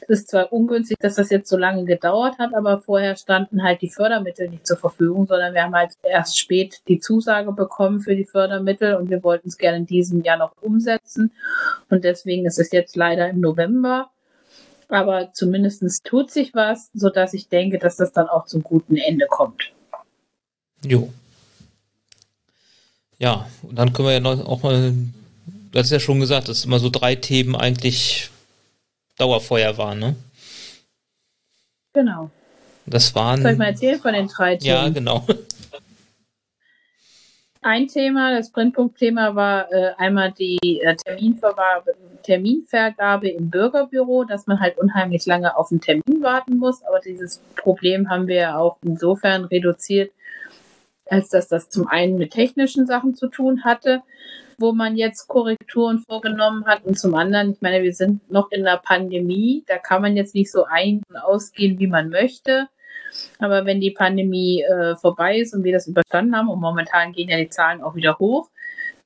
Ist 0.07 0.29
zwar 0.29 0.53
ungünstig, 0.53 0.99
dass 1.01 1.15
das 1.15 1.31
jetzt 1.31 1.49
so 1.49 1.57
lange 1.57 1.85
gedauert 1.85 2.39
hat, 2.39 2.55
aber 2.55 2.79
vorher 2.79 3.17
standen 3.17 3.63
halt 3.63 3.81
die 3.81 3.89
Fördermittel 3.89 4.51
nicht 4.51 4.67
zur 4.67 4.77
Verfügung, 4.77 5.27
sondern 5.27 5.55
wir 5.55 5.63
haben 5.63 5.75
halt 5.75 5.93
erst 6.03 6.39
spät 6.39 6.81
die 6.89 7.01
Zusage 7.01 7.53
bekommen 7.53 8.01
für 8.01 8.15
die 8.15 8.27
Fördermittel 8.27 8.97
und 8.97 9.09
wir 9.09 9.23
wollten 9.23 9.49
es 9.49 9.57
gerne 9.57 9.79
in 9.79 9.87
diesem 9.87 10.23
Jahr 10.23 10.37
noch 10.37 10.53
umsetzen. 10.61 11.33
Und 11.89 12.05
deswegen 12.05 12.45
ist 12.45 12.59
es 12.59 12.71
jetzt 12.71 12.97
leider 12.97 13.31
im 13.31 13.41
November. 13.41 14.11
Aber 14.89 15.33
zumindest 15.33 15.83
tut 16.05 16.31
sich 16.31 16.55
was, 16.55 16.91
sodass 16.93 17.33
ich 17.33 17.49
denke, 17.49 17.79
dass 17.79 17.97
das 17.97 18.13
dann 18.13 18.29
auch 18.29 18.45
zum 18.45 18.63
guten 18.63 18.97
Ende 18.97 19.27
kommt. 19.29 19.73
Jo. 20.85 21.11
Ja, 23.19 23.49
und 23.63 23.79
dann 23.79 23.93
können 23.93 24.09
wir 24.09 24.15
ja 24.15 24.21
noch 24.21 24.45
auch 24.45 24.63
mal, 24.63 24.93
du 25.73 25.79
hast 25.79 25.91
ja 25.91 25.99
schon 25.99 26.21
gesagt, 26.21 26.49
dass 26.49 26.67
immer 26.67 26.79
so 26.79 26.91
drei 26.91 27.15
Themen 27.15 27.57
eigentlich 27.57 28.31
Dauerfeuer 29.17 29.77
waren, 29.79 29.99
ne? 29.99 30.17
Genau. 31.93 32.31
Das 32.87 33.15
waren. 33.15 33.41
Soll 33.41 33.53
ich 33.53 33.59
mal 33.59 33.67
erzählen 33.67 34.01
von 34.01 34.13
den 34.13 34.29
drei 34.29 34.57
Themen? 34.57 34.75
Ja, 34.75 34.89
genau. 34.89 35.25
Ein 37.67 37.89
Thema, 37.89 38.37
das 38.37 38.51
Brennpunktthema 38.51 39.35
war 39.35 39.73
äh, 39.73 39.93
einmal 39.97 40.33
die 40.33 40.83
äh, 40.83 40.97
Terminvergabe 42.23 43.31
im 43.31 43.49
Bürgerbüro, 43.49 44.25
dass 44.25 44.47
man 44.47 44.61
halt 44.61 44.77
unheimlich 44.77 45.25
lange 45.25 45.57
auf 45.57 45.71
einen 45.71 45.81
Termin 45.81 46.21
warten 46.21 46.59
muss. 46.59 46.83
Aber 46.83 47.01
dieses 47.01 47.41
Problem 47.57 48.11
haben 48.11 48.27
wir 48.27 48.37
ja 48.37 48.59
auch 48.59 48.77
insofern 48.83 49.47
reduziert, 49.47 50.13
als 51.07 51.31
dass 51.31 51.49
das 51.49 51.71
zum 51.71 51.89
einen 51.89 52.19
mit 52.19 52.33
technischen 52.35 52.87
Sachen 52.87 53.15
zu 53.15 53.29
tun 53.29 53.65
hatte, 53.65 54.03
wo 54.59 54.73
man 54.73 54.97
jetzt 54.97 55.29
Korrekturen 55.29 55.99
vorgenommen 55.99 56.67
hat 56.67 56.85
und 56.85 56.99
zum 56.99 57.15
anderen, 57.15 57.53
ich 57.53 57.61
meine, 57.61 57.83
wir 57.83 57.93
sind 57.93 58.31
noch 58.31 58.51
in 58.51 58.65
der 58.65 58.79
Pandemie, 58.79 59.65
da 59.67 59.79
kann 59.79 60.03
man 60.03 60.17
jetzt 60.17 60.35
nicht 60.35 60.51
so 60.51 60.65
ein- 60.65 61.03
und 61.09 61.17
ausgehen, 61.17 61.79
wie 61.79 61.87
man 61.87 62.11
möchte. 62.11 62.69
Aber 63.39 63.65
wenn 63.65 63.81
die 63.81 63.93
Pandemie 63.93 64.63
äh, 64.63 64.97
vorbei 64.97 65.39
ist 65.39 65.55
und 65.55 65.65
wir 65.65 65.73
das 65.73 65.87
überstanden 65.87 66.37
haben, 66.37 66.49
und 66.49 66.61
momentan 66.61 67.13
gehen 67.13 67.29
ja 67.29 67.37
die 67.37 67.49
Zahlen 67.49 67.83
auch 67.83 67.95
wieder 67.95 68.19
hoch, 68.19 68.51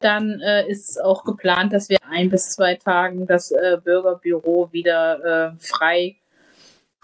dann 0.00 0.40
äh, 0.40 0.68
ist 0.68 1.02
auch 1.02 1.24
geplant, 1.24 1.72
dass 1.72 1.88
wir 1.88 1.98
ein 2.08 2.30
bis 2.30 2.50
zwei 2.50 2.76
Tagen 2.76 3.26
das 3.26 3.50
äh, 3.50 3.78
Bürgerbüro 3.82 4.72
wieder 4.72 5.52
äh, 5.52 5.56
frei 5.58 6.16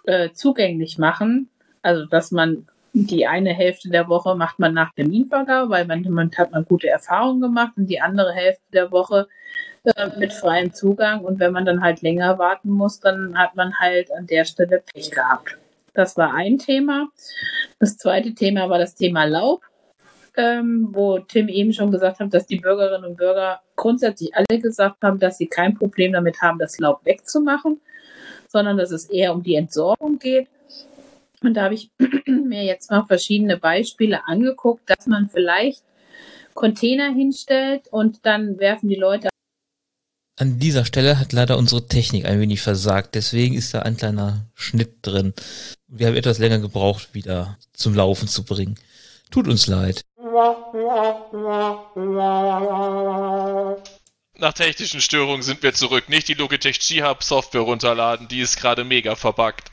äh, 0.05 0.31
zugänglich 0.33 0.99
machen. 0.99 1.51
Also 1.83 2.07
dass 2.07 2.31
man 2.31 2.67
die 2.95 3.27
eine 3.27 3.53
Hälfte 3.53 3.91
der 3.91 4.09
Woche 4.09 4.37
macht 4.37 4.61
man 4.61 4.73
nach 4.73 4.95
Terminvergabe, 4.95 5.69
weil 5.69 5.85
man, 5.85 6.03
man 6.11 6.31
hat 6.37 6.53
man 6.53 6.65
gute 6.65 6.89
Erfahrungen 6.89 7.41
gemacht 7.41 7.73
und 7.77 7.87
die 7.89 8.01
andere 8.01 8.33
Hälfte 8.33 8.63
der 8.73 8.93
Woche 8.93 9.27
äh, 9.83 10.11
mit 10.17 10.33
freiem 10.33 10.73
Zugang. 10.73 11.25
Und 11.25 11.41
wenn 11.41 11.53
man 11.53 11.65
dann 11.65 11.83
halt 11.83 12.03
länger 12.03 12.39
warten 12.39 12.71
muss, 12.71 13.01
dann 13.01 13.37
hat 13.37 13.57
man 13.57 13.75
halt 13.81 14.13
an 14.13 14.29
der 14.29 14.45
Stelle 14.45 14.85
Pech 14.93 15.11
gehabt. 15.11 15.59
Das 15.93 16.17
war 16.17 16.35
ein 16.35 16.59
Thema. 16.59 17.09
Das 17.81 17.97
zweite 17.97 18.33
Thema 18.33 18.71
war 18.71 18.79
das 18.79 18.95
Thema 18.95 19.25
Laub, 19.25 19.63
ähm, 20.37 20.89
wo 20.93 21.19
Tim 21.19 21.49
eben 21.49 21.73
schon 21.73 21.91
gesagt 21.91 22.21
hat, 22.21 22.33
dass 22.33 22.47
die 22.47 22.61
Bürgerinnen 22.61 23.05
und 23.05 23.17
Bürger 23.17 23.61
grundsätzlich 23.75 24.35
alle 24.37 24.61
gesagt 24.61 25.03
haben, 25.03 25.19
dass 25.19 25.39
sie 25.39 25.49
kein 25.49 25.75
Problem 25.75 26.13
damit 26.13 26.41
haben, 26.43 26.61
das 26.61 26.79
Laub 26.79 27.05
wegzumachen, 27.05 27.81
sondern 28.49 28.77
dass 28.77 28.93
es 28.93 29.07
eher 29.11 29.35
um 29.35 29.43
die 29.43 29.57
Entsorgung 29.57 30.21
geht. 30.21 30.49
Und 31.45 31.55
da 31.55 31.65
habe 31.65 31.75
ich 31.75 31.91
mir 32.27 32.65
jetzt 32.65 32.91
mal 32.91 33.05
verschiedene 33.05 33.59
Beispiele 33.59 34.27
angeguckt, 34.27 34.89
dass 34.89 35.07
man 35.07 35.29
vielleicht 35.29 35.83
Container 36.55 37.13
hinstellt 37.13 37.89
und 37.89 38.25
dann 38.25 38.59
werfen 38.59 38.89
die 38.89 38.95
Leute. 38.95 39.29
An 40.37 40.59
dieser 40.59 40.85
Stelle 40.85 41.21
hat 41.21 41.33
leider 41.33 41.59
unsere 41.59 41.87
Technik 41.87 42.25
ein 42.25 42.41
wenig 42.41 42.61
versagt, 42.61 43.15
deswegen 43.15 43.55
ist 43.55 43.73
da 43.75 43.81
ein 43.81 43.97
kleiner 43.97 44.47
Schnitt 44.55 44.97
drin. 45.03 45.33
Wir 45.87 46.09
haben 46.09 46.17
etwas 46.17 46.39
länger 46.39 46.59
gebraucht, 46.59 47.15
wieder 47.15 47.59
zum 47.73 47.95
Laufen 47.95 48.27
zu 48.27 48.45
bringen. 48.45 48.77
Tut 49.31 49.47
uns 49.47 49.67
leid. 49.69 50.05
Nach 54.39 54.53
technischen 54.55 55.01
Störungen 55.01 55.43
sind 55.43 55.63
wir 55.63 55.73
zurück. 55.73 56.09
Nicht 56.09 56.27
die 56.27 56.35
Logitech 56.35 56.81
G-Hub 56.81 57.23
Software 57.23 57.61
runterladen, 57.61 58.27
die 58.27 58.41
ist 58.41 58.57
gerade 58.57 58.83
mega 58.83 59.15
verbuggt. 59.15 59.71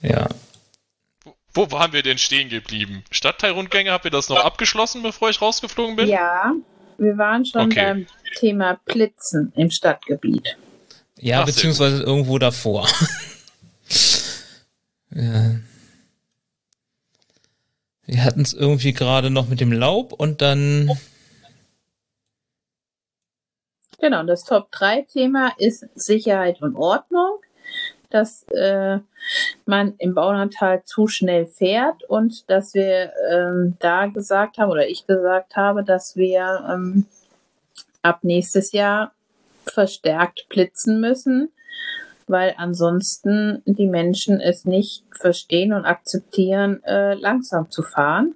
Ja. 0.00 0.28
Wo 1.58 1.68
waren 1.72 1.92
wir 1.92 2.04
denn 2.04 2.18
stehen 2.18 2.50
geblieben? 2.50 3.02
Stadtteilrundgänge, 3.10 3.90
habt 3.90 4.04
ihr 4.04 4.12
das 4.12 4.28
noch 4.28 4.44
abgeschlossen, 4.44 5.02
bevor 5.02 5.28
ich 5.28 5.42
rausgeflogen 5.42 5.96
bin? 5.96 6.06
Ja, 6.06 6.54
wir 6.98 7.18
waren 7.18 7.44
schon 7.44 7.62
okay. 7.62 7.82
beim 7.82 8.06
Thema 8.36 8.78
Blitzen 8.84 9.52
im 9.56 9.68
Stadtgebiet. 9.72 10.56
Ja, 11.16 11.40
Ach, 11.40 11.46
beziehungsweise 11.46 12.04
irgendwo 12.04 12.38
davor. 12.38 12.86
ja. 15.10 15.56
Wir 18.06 18.22
hatten 18.22 18.42
es 18.42 18.52
irgendwie 18.52 18.92
gerade 18.92 19.28
noch 19.28 19.48
mit 19.48 19.60
dem 19.60 19.72
Laub 19.72 20.12
und 20.12 20.40
dann. 20.40 20.96
Genau, 23.98 24.22
das 24.22 24.44
Top-3-Thema 24.44 25.54
ist 25.58 25.86
Sicherheit 25.96 26.62
und 26.62 26.76
Ordnung 26.76 27.40
dass 28.10 28.44
äh, 28.48 28.98
man 29.66 29.94
im 29.98 30.14
Baulandtal 30.14 30.82
zu 30.84 31.06
schnell 31.06 31.46
fährt 31.46 32.04
und 32.04 32.48
dass 32.50 32.74
wir 32.74 33.12
ähm, 33.30 33.76
da 33.80 34.06
gesagt 34.06 34.58
haben 34.58 34.70
oder 34.70 34.88
ich 34.88 35.06
gesagt 35.06 35.56
habe, 35.56 35.84
dass 35.84 36.16
wir 36.16 36.64
ähm, 36.70 37.06
ab 38.02 38.20
nächstes 38.22 38.72
Jahr 38.72 39.12
verstärkt 39.64 40.46
blitzen 40.48 41.00
müssen, 41.00 41.50
weil 42.26 42.54
ansonsten 42.56 43.62
die 43.66 43.86
Menschen 43.86 44.40
es 44.40 44.64
nicht 44.64 45.04
verstehen 45.10 45.72
und 45.72 45.84
akzeptieren, 45.84 46.82
äh, 46.84 47.14
langsam 47.14 47.70
zu 47.70 47.82
fahren. 47.82 48.34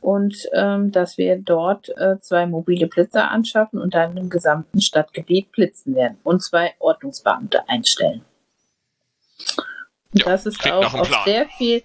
und 0.00 0.48
ähm, 0.52 0.92
dass 0.92 1.18
wir 1.18 1.38
dort 1.38 1.88
äh, 1.98 2.20
zwei 2.20 2.46
mobile 2.46 2.86
Blitzer 2.86 3.30
anschaffen 3.32 3.80
und 3.80 3.94
dann 3.94 4.16
im 4.16 4.30
gesamten 4.30 4.80
Stadtgebiet 4.80 5.50
blitzen 5.50 5.96
werden 5.96 6.18
und 6.22 6.40
zwei 6.42 6.74
Ordnungsbeamte 6.78 7.68
einstellen. 7.68 8.22
Ja, 10.12 10.24
das 10.24 10.46
ist 10.46 10.64
auch 10.70 10.94
auf 10.94 11.08
Plan. 11.08 11.24
sehr 11.24 11.48
viel 11.58 11.82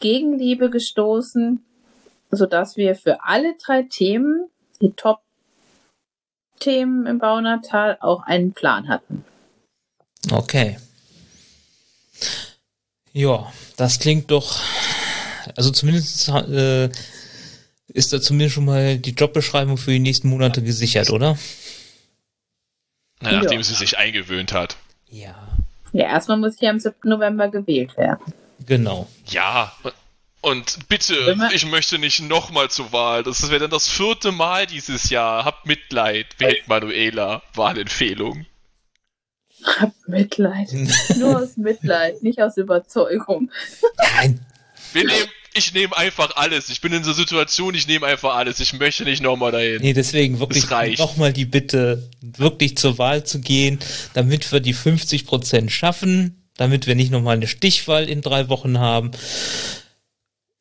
Gegenliebe 0.00 0.68
gestoßen, 0.70 1.64
sodass 2.30 2.76
wir 2.76 2.94
für 2.96 3.24
alle 3.24 3.54
drei 3.64 3.82
Themen, 3.84 4.48
die 4.80 4.92
Top-Themen 6.58 7.06
im 7.06 7.18
Baunatal, 7.18 7.96
auch 8.00 8.22
einen 8.24 8.52
Plan 8.52 8.88
hatten. 8.88 9.24
Okay. 10.30 10.78
Ja, 13.12 13.52
das 13.76 13.98
klingt 13.98 14.30
doch. 14.30 14.60
Also 15.56 15.70
zumindest 15.70 16.28
äh, 16.28 16.88
ist 17.88 18.12
da 18.12 18.20
zumindest 18.20 18.54
schon 18.54 18.64
mal 18.64 18.96
die 18.98 19.10
Jobbeschreibung 19.10 19.76
für 19.76 19.90
die 19.90 19.98
nächsten 19.98 20.28
Monate 20.28 20.62
gesichert, 20.62 21.10
oder? 21.10 21.36
Na, 23.20 23.32
nachdem 23.32 23.58
Ja. 23.60 23.64
sie 23.64 23.74
sich 23.74 23.98
eingewöhnt 23.98 24.52
hat. 24.52 24.76
Ja. 25.08 25.51
Ja, 25.92 26.06
erstmal 26.06 26.38
muss 26.38 26.60
ich 26.60 26.68
am 26.68 26.78
7. 26.78 26.96
November 27.04 27.48
gewählt 27.48 27.96
werden. 27.96 28.32
Genau. 28.66 29.08
Ja. 29.26 29.72
Und 30.40 30.88
bitte, 30.88 31.36
ich 31.52 31.66
möchte 31.66 31.98
nicht 31.98 32.20
nochmal 32.20 32.68
zur 32.70 32.92
Wahl. 32.92 33.22
Das 33.22 33.48
wäre 33.48 33.60
dann 33.60 33.70
das 33.70 33.88
vierte 33.88 34.32
Mal 34.32 34.66
dieses 34.66 35.10
Jahr. 35.10 35.44
Habt 35.44 35.66
Mitleid. 35.66 36.26
Wählt 36.38 36.66
Manuela. 36.66 37.42
Wahlempfehlung. 37.54 38.46
Hab 39.64 39.92
Mitleid. 40.06 40.72
Nur 41.16 41.40
aus 41.40 41.56
Mitleid, 41.56 42.22
nicht 42.22 42.40
aus 42.42 42.56
Überzeugung. 42.56 43.50
Nein. 44.16 44.44
Wir 44.92 45.04
nehmen, 45.04 45.30
ich 45.54 45.72
nehme 45.74 45.96
einfach 45.96 46.36
alles. 46.36 46.68
Ich 46.68 46.80
bin 46.80 46.92
in 46.92 47.04
so 47.04 47.12
Situation, 47.12 47.74
ich 47.74 47.86
nehme 47.86 48.06
einfach 48.06 48.34
alles. 48.34 48.60
Ich 48.60 48.72
möchte 48.72 49.04
nicht 49.04 49.22
nochmal 49.22 49.52
dahin. 49.52 49.80
Nee, 49.80 49.92
deswegen 49.92 50.38
wirklich 50.40 50.68
nochmal 50.98 51.32
die 51.32 51.44
Bitte, 51.44 52.08
wirklich 52.20 52.76
zur 52.76 52.98
Wahl 52.98 53.24
zu 53.24 53.40
gehen, 53.40 53.78
damit 54.14 54.50
wir 54.52 54.60
die 54.60 54.72
50 54.72 55.26
Prozent 55.26 55.72
schaffen, 55.72 56.42
damit 56.56 56.86
wir 56.86 56.94
nicht 56.94 57.10
nochmal 57.10 57.36
eine 57.36 57.46
Stichwahl 57.46 58.08
in 58.08 58.20
drei 58.20 58.48
Wochen 58.48 58.78
haben. 58.78 59.10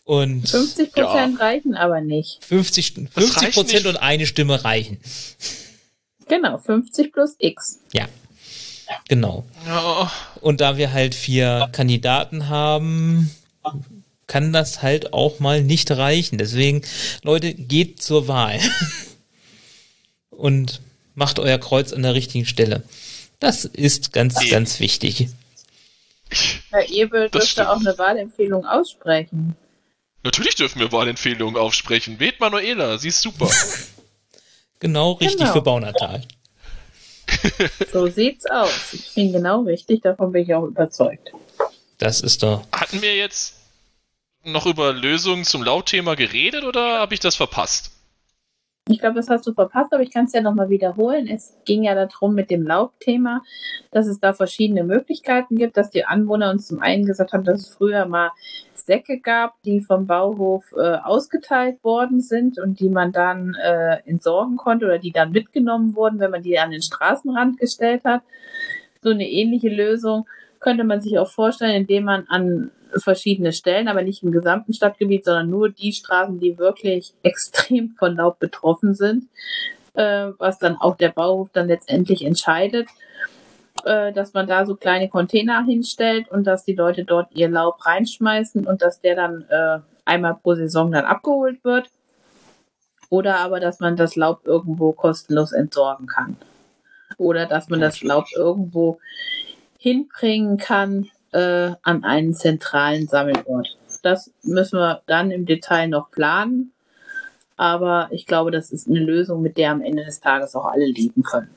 Und 0.04 0.50
50 0.50 0.92
Prozent 0.92 1.40
reichen 1.40 1.76
aber 1.76 2.02
nicht. 2.02 2.40
50 2.44 2.98
reicht 2.98 3.14
50 3.14 3.54
Prozent 3.54 3.84
nicht. 3.86 3.96
und 3.96 3.98
eine 3.98 4.26
Stimme 4.26 4.64
reichen. 4.64 5.00
Genau, 6.28 6.58
50 6.58 7.12
plus 7.14 7.36
X. 7.40 7.80
Ja. 7.94 8.08
Genau. 9.08 9.46
Ja, 9.66 10.12
Und 10.42 10.60
da 10.60 10.76
wir 10.78 10.92
halt 10.92 11.16
vier 11.16 11.70
Kandidaten 11.72 12.50
haben, 12.50 13.32
kann 14.32 14.54
das 14.54 14.82
halt 14.82 15.12
auch 15.12 15.40
mal 15.40 15.62
nicht 15.62 15.92
reichen. 15.92 16.38
Deswegen, 16.38 16.84
Leute, 17.22 17.54
geht 17.54 18.02
zur 18.02 18.30
Wahl. 18.30 18.60
Und 20.30 20.82
macht 21.16 21.38
euer 21.40 21.58
Kreuz 21.58 21.92
an 21.92 22.04
der 22.04 22.14
richtigen 22.16 22.46
Stelle. 22.46 22.84
Das 23.40 23.66
ist 23.66 24.14
ganz, 24.14 24.40
Nee. 24.40 24.50
ganz 24.50 24.80
wichtig. 24.80 25.28
Herr 26.70 26.90
Ebel 26.90 27.24
Das 27.24 27.32
dürfte 27.32 27.48
stimmt. 27.50 27.68
auch 27.68 27.80
eine 27.82 27.98
Wahlempfehlung 27.98 28.66
aussprechen. 28.66 29.56
natürlich 30.24 30.56
dürfen 30.56 30.80
wir 30.80 30.92
Wahlempfehlungen 30.94 31.58
aufsprechen. 31.60 32.20
Wählt 32.20 32.40
Manuela. 32.40 32.98
Sie 32.98 33.10
ist 33.10 33.22
super. 33.22 33.50
Genau 34.80 35.12
richtig 35.12 35.38
Genau. 35.42 35.54
für 35.54 35.62
Baunatal. 35.62 36.24
So 37.94 38.08
sieht's 38.08 38.46
aus. 38.50 38.94
Ich 38.94 39.14
bin 39.14 39.32
genau 39.32 39.62
richtig, 39.62 40.02
davon 40.02 40.32
bin 40.32 40.44
ich 40.44 40.54
auch 40.56 40.64
überzeugt. 40.66 41.32
Das 42.00 42.22
ist 42.22 42.42
doch. 42.42 42.66
Hatten 42.72 43.02
wir 43.02 43.16
jetzt 43.16 43.54
noch 44.44 44.66
über 44.66 44.94
Lösungen 44.94 45.44
zum 45.44 45.64
Lautthema 45.64 46.16
geredet 46.16 46.64
oder 46.64 47.00
habe 47.00 47.14
ich 47.14 47.20
das 47.20 47.36
verpasst? 47.36 47.92
Ich 48.90 49.00
glaube, 49.00 49.16
das 49.16 49.30
hast 49.30 49.46
du 49.46 49.54
verpasst, 49.54 49.94
aber 49.94 50.02
ich 50.02 50.12
kann 50.12 50.26
es 50.26 50.34
ja 50.34 50.42
nochmal 50.42 50.70
wiederholen. 50.70 51.28
Es 51.28 51.56
ging 51.66 51.84
ja 51.84 51.94
darum 51.94 52.34
mit 52.34 52.50
dem 52.50 52.64
Laubthema, 52.64 53.44
dass 53.92 54.08
es 54.08 54.20
da 54.20 54.34
verschiedene 54.34 54.84
Möglichkeiten 54.84 55.56
gibt, 55.56 55.78
dass 55.78 55.92
die 55.92 56.06
Anwohner 56.06 56.50
uns 56.50 56.68
zum 56.68 56.82
einen 56.82 57.06
gesagt 57.06 57.32
haben, 57.32 57.44
dass 57.44 57.62
es 57.62 57.76
früher 57.76 58.06
mal 58.08 58.32
Säcke 58.74 59.20
gab, 59.20 59.62
die 59.62 59.82
vom 59.82 60.08
Bauhof 60.08 60.74
äh, 60.76 60.98
ausgeteilt 60.98 61.84
worden 61.84 62.22
sind 62.22 62.58
und 62.60 62.80
die 62.80 62.90
man 62.90 63.12
dann 63.12 63.54
äh, 63.54 64.00
entsorgen 64.06 64.58
konnte 64.58 64.86
oder 64.86 64.98
die 64.98 65.12
dann 65.12 65.32
mitgenommen 65.32 65.96
wurden, 65.96 66.20
wenn 66.20 66.32
man 66.32 66.42
die 66.42 66.58
an 66.58 66.72
den 66.72 66.82
Straßenrand 66.82 67.60
gestellt 67.60 68.04
hat. 68.04 68.24
So 69.04 69.12
eine 69.12 69.30
ähnliche 69.30 69.70
Lösung 69.70 70.26
könnte 70.62 70.84
man 70.84 71.02
sich 71.02 71.20
auch 71.20 71.30
vorstellen, 71.30 71.76
indem 71.76 72.06
man 72.06 72.26
an 72.30 72.72
verschiedene 72.96 73.52
Stellen, 73.52 73.88
aber 73.88 74.04
nicht 74.04 74.24
im 74.24 74.32
gesamten 74.32 74.74
Stadtgebiet, 74.74 75.26
sondern 75.26 75.50
nur 75.50 75.70
die 75.70 75.92
Straßen, 75.92 76.40
die 76.40 76.58
wirklich 76.58 77.14
extrem 77.24 77.92
von 77.92 78.16
Laub 78.16 78.40
betroffen 78.40 78.94
sind, 78.94 79.26
äh, 79.94 80.28
was 80.38 80.60
dann 80.60 80.78
auch 80.78 80.96
der 80.96 81.10
Bauhof 81.10 81.50
dann 81.52 81.68
letztendlich 81.68 82.24
entscheidet, 82.24 82.88
äh, 83.86 84.14
dass 84.14 84.34
man 84.34 84.48
da 84.48 84.66
so 84.66 84.76
kleine 84.76 85.10
Container 85.10 85.66
hinstellt 85.66 86.30
und 86.30 86.46
dass 86.46 86.64
die 86.64 86.76
Leute 86.76 87.04
dort 87.04 87.32
ihr 87.34 87.50
Laub 87.50 87.86
reinschmeißen 87.86 88.66
und 88.66 88.82
dass 88.82 89.02
der 89.02 89.16
dann 89.16 89.46
äh, 89.50 89.80
einmal 90.06 90.36
pro 90.36 90.56
Saison 90.56 90.92
dann 90.92 91.06
abgeholt 91.06 91.64
wird. 91.64 91.90
Oder 93.10 93.40
aber, 93.40 93.60
dass 93.60 93.80
man 93.82 93.98
das 93.98 94.16
Laub 94.16 94.46
irgendwo 94.46 94.94
kostenlos 94.94 95.52
entsorgen 95.52 96.08
kann. 96.08 96.38
Oder 97.18 97.46
dass 97.46 97.68
man 97.68 97.82
das 97.82 98.02
Laub 98.02 98.26
irgendwo 98.34 99.00
hinbringen 99.82 100.58
kann 100.58 101.10
äh, 101.32 101.72
an 101.82 102.04
einen 102.04 102.36
zentralen 102.36 103.08
Sammelort. 103.08 103.80
Das 104.04 104.30
müssen 104.44 104.78
wir 104.78 105.02
dann 105.08 105.32
im 105.32 105.48
Detail 105.48 105.88
noch 105.88 106.12
planen. 106.12 106.72
Aber 107.58 108.08
ich 108.12 108.28
glaube, 108.28 108.52
das 108.52 108.72
ist 108.72 108.88
eine 108.88 109.00
Lösung, 109.00 109.42
mit 109.42 109.58
der 109.58 109.72
am 109.72 109.82
Ende 109.82 110.06
des 110.06 110.20
Tages 110.20 110.56
auch 110.56 110.66
alle 110.66 110.86
leben 110.86 111.24
können. 111.24 111.50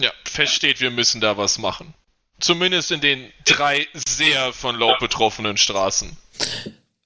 Ja, 0.00 0.10
feststeht, 0.24 0.80
wir 0.80 0.90
müssen 0.90 1.20
da 1.20 1.36
was 1.36 1.58
machen. 1.58 1.94
Zumindest 2.40 2.90
in 2.90 3.00
den 3.00 3.24
drei 3.44 3.86
sehr 3.94 4.52
von 4.52 4.76
Laub 4.76 4.98
betroffenen 4.98 5.56
Straßen. 5.56 6.10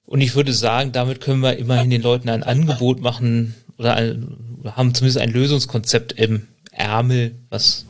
Und 0.05 0.21
ich 0.21 0.33
würde 0.33 0.51
sagen, 0.51 0.91
damit 0.91 1.21
können 1.21 1.41
wir 1.41 1.57
immerhin 1.57 1.91
den 1.91 2.01
Leuten 2.01 2.27
ein 2.29 2.43
Angebot 2.43 3.01
machen 3.01 3.55
oder 3.77 3.95
ein, 3.95 4.63
haben 4.75 4.95
zumindest 4.95 5.19
ein 5.19 5.31
Lösungskonzept 5.31 6.13
im 6.13 6.47
Ärmel, 6.71 7.35
was 7.49 7.85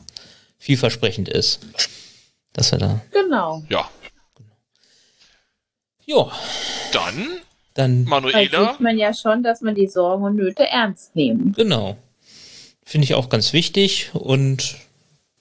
vielversprechend 0.60 1.30
ist. 1.30 1.62
Dass 2.54 2.72
wir 2.72 2.80
da. 2.80 3.02
Genau. 3.12 3.64
Ja, 3.70 3.90
Ja, 6.06 6.32
dann, 6.92 7.40
dann 7.74 8.06
Da 8.06 8.10
Manuela, 8.10 8.72
sieht 8.72 8.82
man 8.82 8.98
ja 8.98 9.14
schon, 9.14 9.44
dass 9.44 9.62
man 9.62 9.76
die 9.76 9.88
Sorgen 9.88 10.24
und 10.24 10.36
Nöte 10.36 10.68
ernst 10.68 11.16
nehmen. 11.16 11.54
genau. 11.54 11.98
Finde 12.84 13.06
ich 13.06 13.14
auch 13.14 13.30
ganz 13.30 13.54
wichtig 13.54 14.10
und 14.14 14.76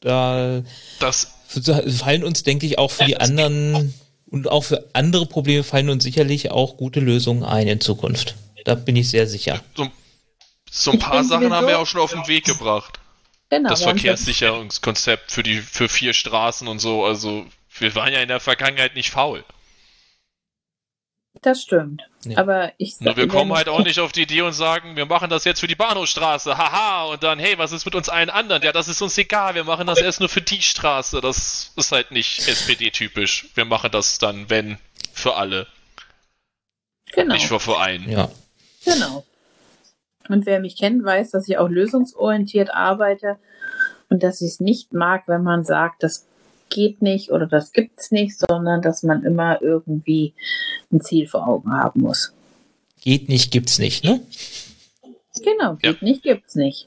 da 0.00 0.62
das, 1.00 1.34
fallen 1.98 2.22
uns, 2.22 2.44
denke 2.44 2.66
ich, 2.66 2.78
auch 2.78 2.92
für 2.92 3.06
die 3.06 3.16
anderen 3.16 3.92
und 4.26 4.48
auch 4.48 4.62
für 4.62 4.88
andere 4.92 5.26
Probleme 5.26 5.64
fallen 5.64 5.90
uns 5.90 6.04
sicherlich 6.04 6.52
auch 6.52 6.76
gute 6.76 7.00
Lösungen 7.00 7.42
ein 7.42 7.66
in 7.66 7.80
Zukunft. 7.80 8.36
Da 8.64 8.76
bin 8.76 8.94
ich 8.94 9.10
sehr 9.10 9.26
sicher. 9.26 9.60
so, 9.74 9.88
so 10.70 10.92
ein 10.92 10.98
paar 11.00 11.24
Sachen 11.24 11.52
haben 11.52 11.66
wir 11.66 11.80
auch 11.80 11.86
schon 11.86 12.00
auf 12.00 12.12
den 12.12 12.28
Weg 12.28 12.44
gebracht. 12.44 12.99
Genau. 13.50 13.68
Das 13.68 13.82
Verkehrssicherungskonzept 13.82 15.32
für 15.32 15.42
die, 15.42 15.58
für 15.58 15.88
vier 15.88 16.14
Straßen 16.14 16.68
und 16.68 16.78
so, 16.78 17.04
also, 17.04 17.46
wir 17.78 17.94
waren 17.94 18.12
ja 18.12 18.20
in 18.20 18.28
der 18.28 18.40
Vergangenheit 18.40 18.94
nicht 18.94 19.10
faul. 19.10 19.44
Das 21.42 21.62
stimmt. 21.62 22.02
Ja. 22.24 22.38
Aber 22.38 22.72
ich 22.76 23.00
Nur 23.00 23.16
wir 23.16 23.26
kommen 23.28 23.52
halt 23.52 23.68
auch 23.68 23.82
nicht 23.82 23.98
auf 23.98 24.12
die 24.12 24.22
Idee 24.22 24.42
und 24.42 24.52
sagen, 24.52 24.96
wir 24.96 25.06
machen 25.06 25.30
das 25.30 25.44
jetzt 25.44 25.60
für 25.60 25.66
die 25.66 25.74
Bahnhofstraße, 25.74 26.56
haha, 26.58 27.04
und 27.04 27.22
dann, 27.22 27.38
hey, 27.38 27.56
was 27.56 27.72
ist 27.72 27.84
mit 27.84 27.94
uns 27.94 28.08
allen 28.08 28.30
anderen? 28.30 28.62
Ja, 28.62 28.72
das 28.72 28.88
ist 28.88 29.00
uns 29.00 29.16
egal, 29.16 29.54
wir 29.54 29.64
machen 29.64 29.86
das 29.86 30.00
erst 30.00 30.20
nur 30.20 30.28
für 30.28 30.42
die 30.42 30.60
Straße. 30.60 31.20
Das 31.20 31.72
ist 31.76 31.92
halt 31.92 32.10
nicht 32.10 32.46
SPD-typisch. 32.46 33.48
Wir 33.54 33.64
machen 33.64 33.90
das 33.90 34.18
dann, 34.18 34.50
wenn, 34.50 34.78
für 35.12 35.36
alle, 35.36 35.66
Genau. 37.12 37.34
nicht 37.34 37.46
für 37.46 37.58
Verein. 37.58 38.08
Ja. 38.08 38.30
Genau. 38.84 39.24
Und 40.28 40.46
wer 40.46 40.60
mich 40.60 40.76
kennt, 40.76 41.04
weiß, 41.04 41.30
dass 41.30 41.48
ich 41.48 41.58
auch 41.58 41.68
lösungsorientiert 41.68 42.72
arbeite 42.72 43.36
und 44.08 44.22
dass 44.22 44.40
ich 44.40 44.48
es 44.48 44.60
nicht 44.60 44.92
mag, 44.92 45.24
wenn 45.26 45.42
man 45.42 45.64
sagt, 45.64 46.02
das 46.02 46.26
geht 46.68 47.02
nicht 47.02 47.30
oder 47.32 47.46
das 47.46 47.72
gibt's 47.72 48.10
nicht, 48.10 48.38
sondern 48.38 48.80
dass 48.82 49.02
man 49.02 49.24
immer 49.24 49.60
irgendwie 49.60 50.34
ein 50.92 51.00
Ziel 51.00 51.26
vor 51.26 51.48
Augen 51.48 51.72
haben 51.72 52.02
muss. 52.02 52.32
Geht 53.00 53.28
nicht, 53.28 53.50
gibt's 53.50 53.78
nicht, 53.78 54.04
ne? 54.04 54.20
Genau, 55.42 55.78
Ja. 55.82 55.92
geht 55.92 56.02
nicht, 56.02 56.22
gibt's 56.22 56.54
nicht. 56.54 56.86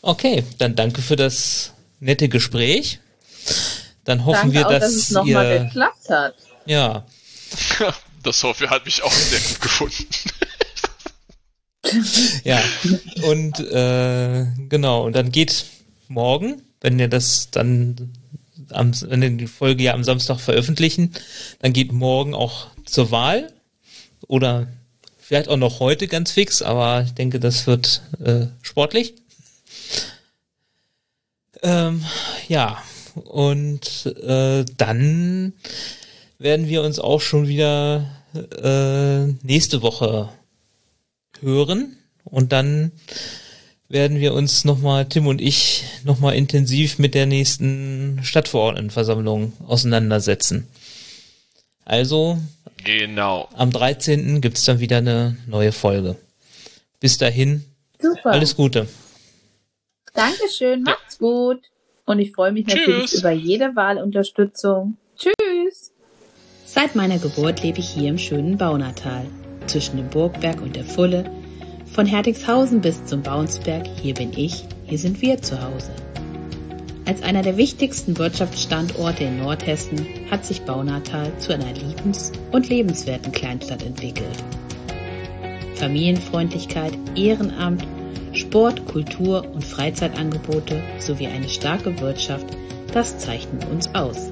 Okay, 0.00 0.44
dann 0.58 0.76
danke 0.76 1.02
für 1.02 1.16
das 1.16 1.74
nette 2.00 2.28
Gespräch. 2.28 3.00
Dann 4.04 4.24
hoffen 4.24 4.52
Danke 4.52 4.54
wir, 4.54 4.66
auch, 4.66 4.70
dass, 4.70 4.80
dass 4.82 4.94
es 4.94 5.10
nochmal 5.10 5.64
geklappt 5.64 6.08
hat. 6.08 6.34
ja, 6.66 7.04
Das 8.26 8.42
hoffe 8.42 8.68
hat 8.68 8.84
mich 8.84 9.04
auch 9.04 9.12
sehr 9.12 9.38
gut 9.38 9.60
gefunden. 9.60 10.04
ja. 12.44 12.60
Und 13.22 13.60
äh, 13.60 14.46
genau, 14.68 15.06
und 15.06 15.14
dann 15.14 15.32
geht 15.32 15.66
morgen, 16.08 16.62
wenn 16.80 16.98
wir 16.98 17.08
das 17.08 17.50
dann 17.50 18.12
am, 18.70 18.92
wenn 19.08 19.22
wir 19.22 19.30
die 19.30 19.46
Folge 19.46 19.84
ja 19.84 19.94
am 19.94 20.04
Samstag 20.04 20.40
veröffentlichen, 20.40 21.12
dann 21.60 21.72
geht 21.72 21.92
morgen 21.92 22.34
auch 22.34 22.68
zur 22.84 23.10
Wahl 23.10 23.52
oder 24.26 24.68
Vielleicht 25.26 25.48
auch 25.48 25.56
noch 25.56 25.80
heute 25.80 26.06
ganz 26.06 26.30
fix, 26.30 26.62
aber 26.62 27.02
ich 27.02 27.12
denke, 27.14 27.40
das 27.40 27.66
wird 27.66 28.00
äh, 28.24 28.46
sportlich. 28.62 29.14
Ähm, 31.64 32.04
ja, 32.46 32.80
und 33.24 34.06
äh, 34.22 34.64
dann 34.76 35.52
werden 36.38 36.68
wir 36.68 36.82
uns 36.82 37.00
auch 37.00 37.20
schon 37.20 37.48
wieder 37.48 38.08
äh, 38.34 39.26
nächste 39.44 39.82
Woche 39.82 40.28
hören 41.42 41.96
und 42.24 42.52
dann 42.52 42.92
werden 43.88 44.18
wir 44.18 44.34
uns 44.34 44.64
nochmal, 44.64 45.06
Tim 45.08 45.26
und 45.28 45.40
ich, 45.40 45.84
nochmal 46.04 46.34
intensiv 46.34 46.98
mit 46.98 47.14
der 47.14 47.26
nächsten 47.26 48.18
Stadtverordnetenversammlung 48.22 49.52
auseinandersetzen. 49.66 50.66
Also, 51.84 52.38
Genau. 52.84 53.48
am 53.54 53.70
13. 53.70 54.40
gibt's 54.40 54.64
dann 54.64 54.80
wieder 54.80 54.98
eine 54.98 55.36
neue 55.46 55.70
Folge. 55.72 56.16
Bis 57.00 57.16
dahin, 57.18 57.64
Super. 58.00 58.30
alles 58.32 58.56
Gute. 58.56 58.88
Dankeschön, 60.14 60.82
macht's 60.82 61.18
gut. 61.18 61.60
Und 62.06 62.18
ich 62.20 62.32
freue 62.32 62.52
mich 62.52 62.66
natürlich 62.66 63.10
Tschüss. 63.10 63.20
über 63.20 63.30
jede 63.32 63.74
Wahlunterstützung. 63.76 64.96
Tschüss. 65.16 65.92
Seit 66.64 66.94
meiner 66.94 67.18
Geburt 67.18 67.62
lebe 67.62 67.80
ich 67.80 67.88
hier 67.88 68.10
im 68.10 68.18
schönen 68.18 68.56
Baunatal, 68.58 69.26
zwischen 69.66 69.96
dem 69.96 70.08
Burgberg 70.08 70.60
und 70.60 70.76
der 70.76 70.84
Fulle. 70.84 71.30
Von 71.92 72.06
Hertigshausen 72.06 72.80
bis 72.80 73.04
zum 73.04 73.22
Baunsberg, 73.22 73.86
hier 74.02 74.14
bin 74.14 74.32
ich, 74.36 74.64
hier 74.86 74.98
sind 74.98 75.22
wir 75.22 75.40
zu 75.42 75.62
Hause. 75.62 75.90
Als 77.06 77.22
einer 77.22 77.42
der 77.42 77.56
wichtigsten 77.56 78.18
Wirtschaftsstandorte 78.18 79.24
in 79.24 79.38
Nordhessen 79.38 80.06
hat 80.30 80.44
sich 80.44 80.62
Baunatal 80.62 81.30
zu 81.38 81.54
einer 81.54 81.72
liebens- 81.72 82.32
und 82.50 82.68
lebenswerten 82.68 83.30
Kleinstadt 83.30 83.84
entwickelt. 83.84 84.42
Familienfreundlichkeit, 85.76 86.92
Ehrenamt, 87.14 87.86
Sport, 88.32 88.86
Kultur 88.86 89.46
und 89.54 89.64
Freizeitangebote 89.64 90.82
sowie 90.98 91.28
eine 91.28 91.48
starke 91.48 92.00
Wirtschaft, 92.00 92.46
das 92.92 93.18
zeichnet 93.18 93.66
uns 93.70 93.94
aus. 93.94 94.30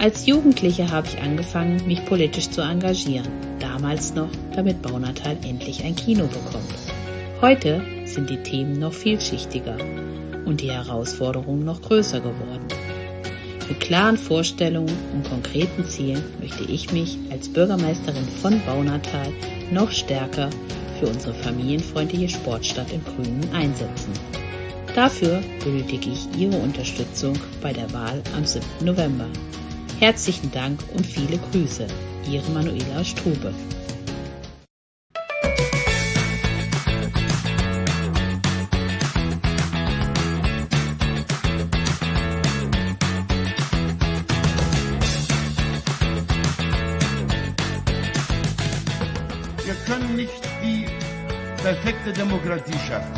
Als 0.00 0.24
Jugendliche 0.26 0.90
habe 0.90 1.08
ich 1.08 1.20
angefangen, 1.20 1.86
mich 1.86 2.04
politisch 2.06 2.48
zu 2.48 2.62
engagieren. 2.62 3.49
Damals 3.80 4.14
noch, 4.14 4.28
damit 4.54 4.82
Baunatal 4.82 5.38
endlich 5.42 5.82
ein 5.82 5.96
Kino 5.96 6.26
bekommt. 6.26 6.74
Heute 7.40 7.80
sind 8.04 8.28
die 8.28 8.42
Themen 8.42 8.78
noch 8.78 8.92
vielschichtiger 8.92 9.78
und 10.44 10.60
die 10.60 10.70
Herausforderungen 10.70 11.64
noch 11.64 11.80
größer 11.80 12.20
geworden. 12.20 12.66
Mit 13.70 13.80
klaren 13.80 14.18
Vorstellungen 14.18 14.94
und 15.14 15.26
konkreten 15.26 15.86
Zielen 15.86 16.22
möchte 16.40 16.64
ich 16.64 16.92
mich 16.92 17.16
als 17.30 17.48
Bürgermeisterin 17.48 18.28
von 18.42 18.60
Baunatal 18.66 19.32
noch 19.70 19.90
stärker 19.90 20.50
für 20.98 21.06
unsere 21.06 21.32
familienfreundliche 21.32 22.28
Sportstadt 22.28 22.92
im 22.92 23.02
Grünen 23.02 23.48
einsetzen. 23.54 24.12
Dafür 24.94 25.40
benötige 25.64 26.10
ich 26.10 26.28
Ihre 26.38 26.58
Unterstützung 26.58 27.34
bei 27.62 27.72
der 27.72 27.90
Wahl 27.94 28.22
am 28.36 28.44
7. 28.44 28.62
November. 28.84 29.28
Herzlichen 30.00 30.52
Dank 30.52 30.80
und 30.94 31.06
viele 31.06 31.38
Grüße. 31.50 31.86
Ihre 32.28 32.50
Manuela 32.50 33.04
Strube. 33.04 33.52
Wir 49.64 49.74
können 49.86 50.16
nicht 50.16 50.32
die 50.62 50.86
perfekte 51.62 52.12
Demokratie 52.12 52.78
schaffen. 52.88 53.12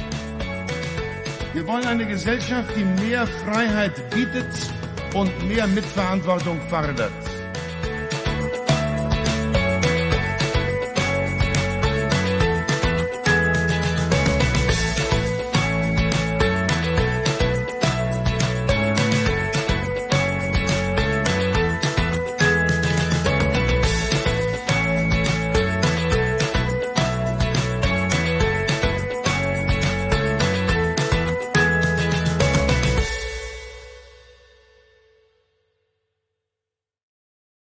Wir 1.53 1.67
wollen 1.67 1.87
eine 1.87 2.07
Gesellschaft, 2.07 2.71
die 2.77 2.85
mehr 3.03 3.27
Freiheit 3.27 4.11
bietet 4.11 4.47
und 5.15 5.31
mehr 5.49 5.67
Mitverantwortung 5.67 6.59
fordert. 6.71 7.32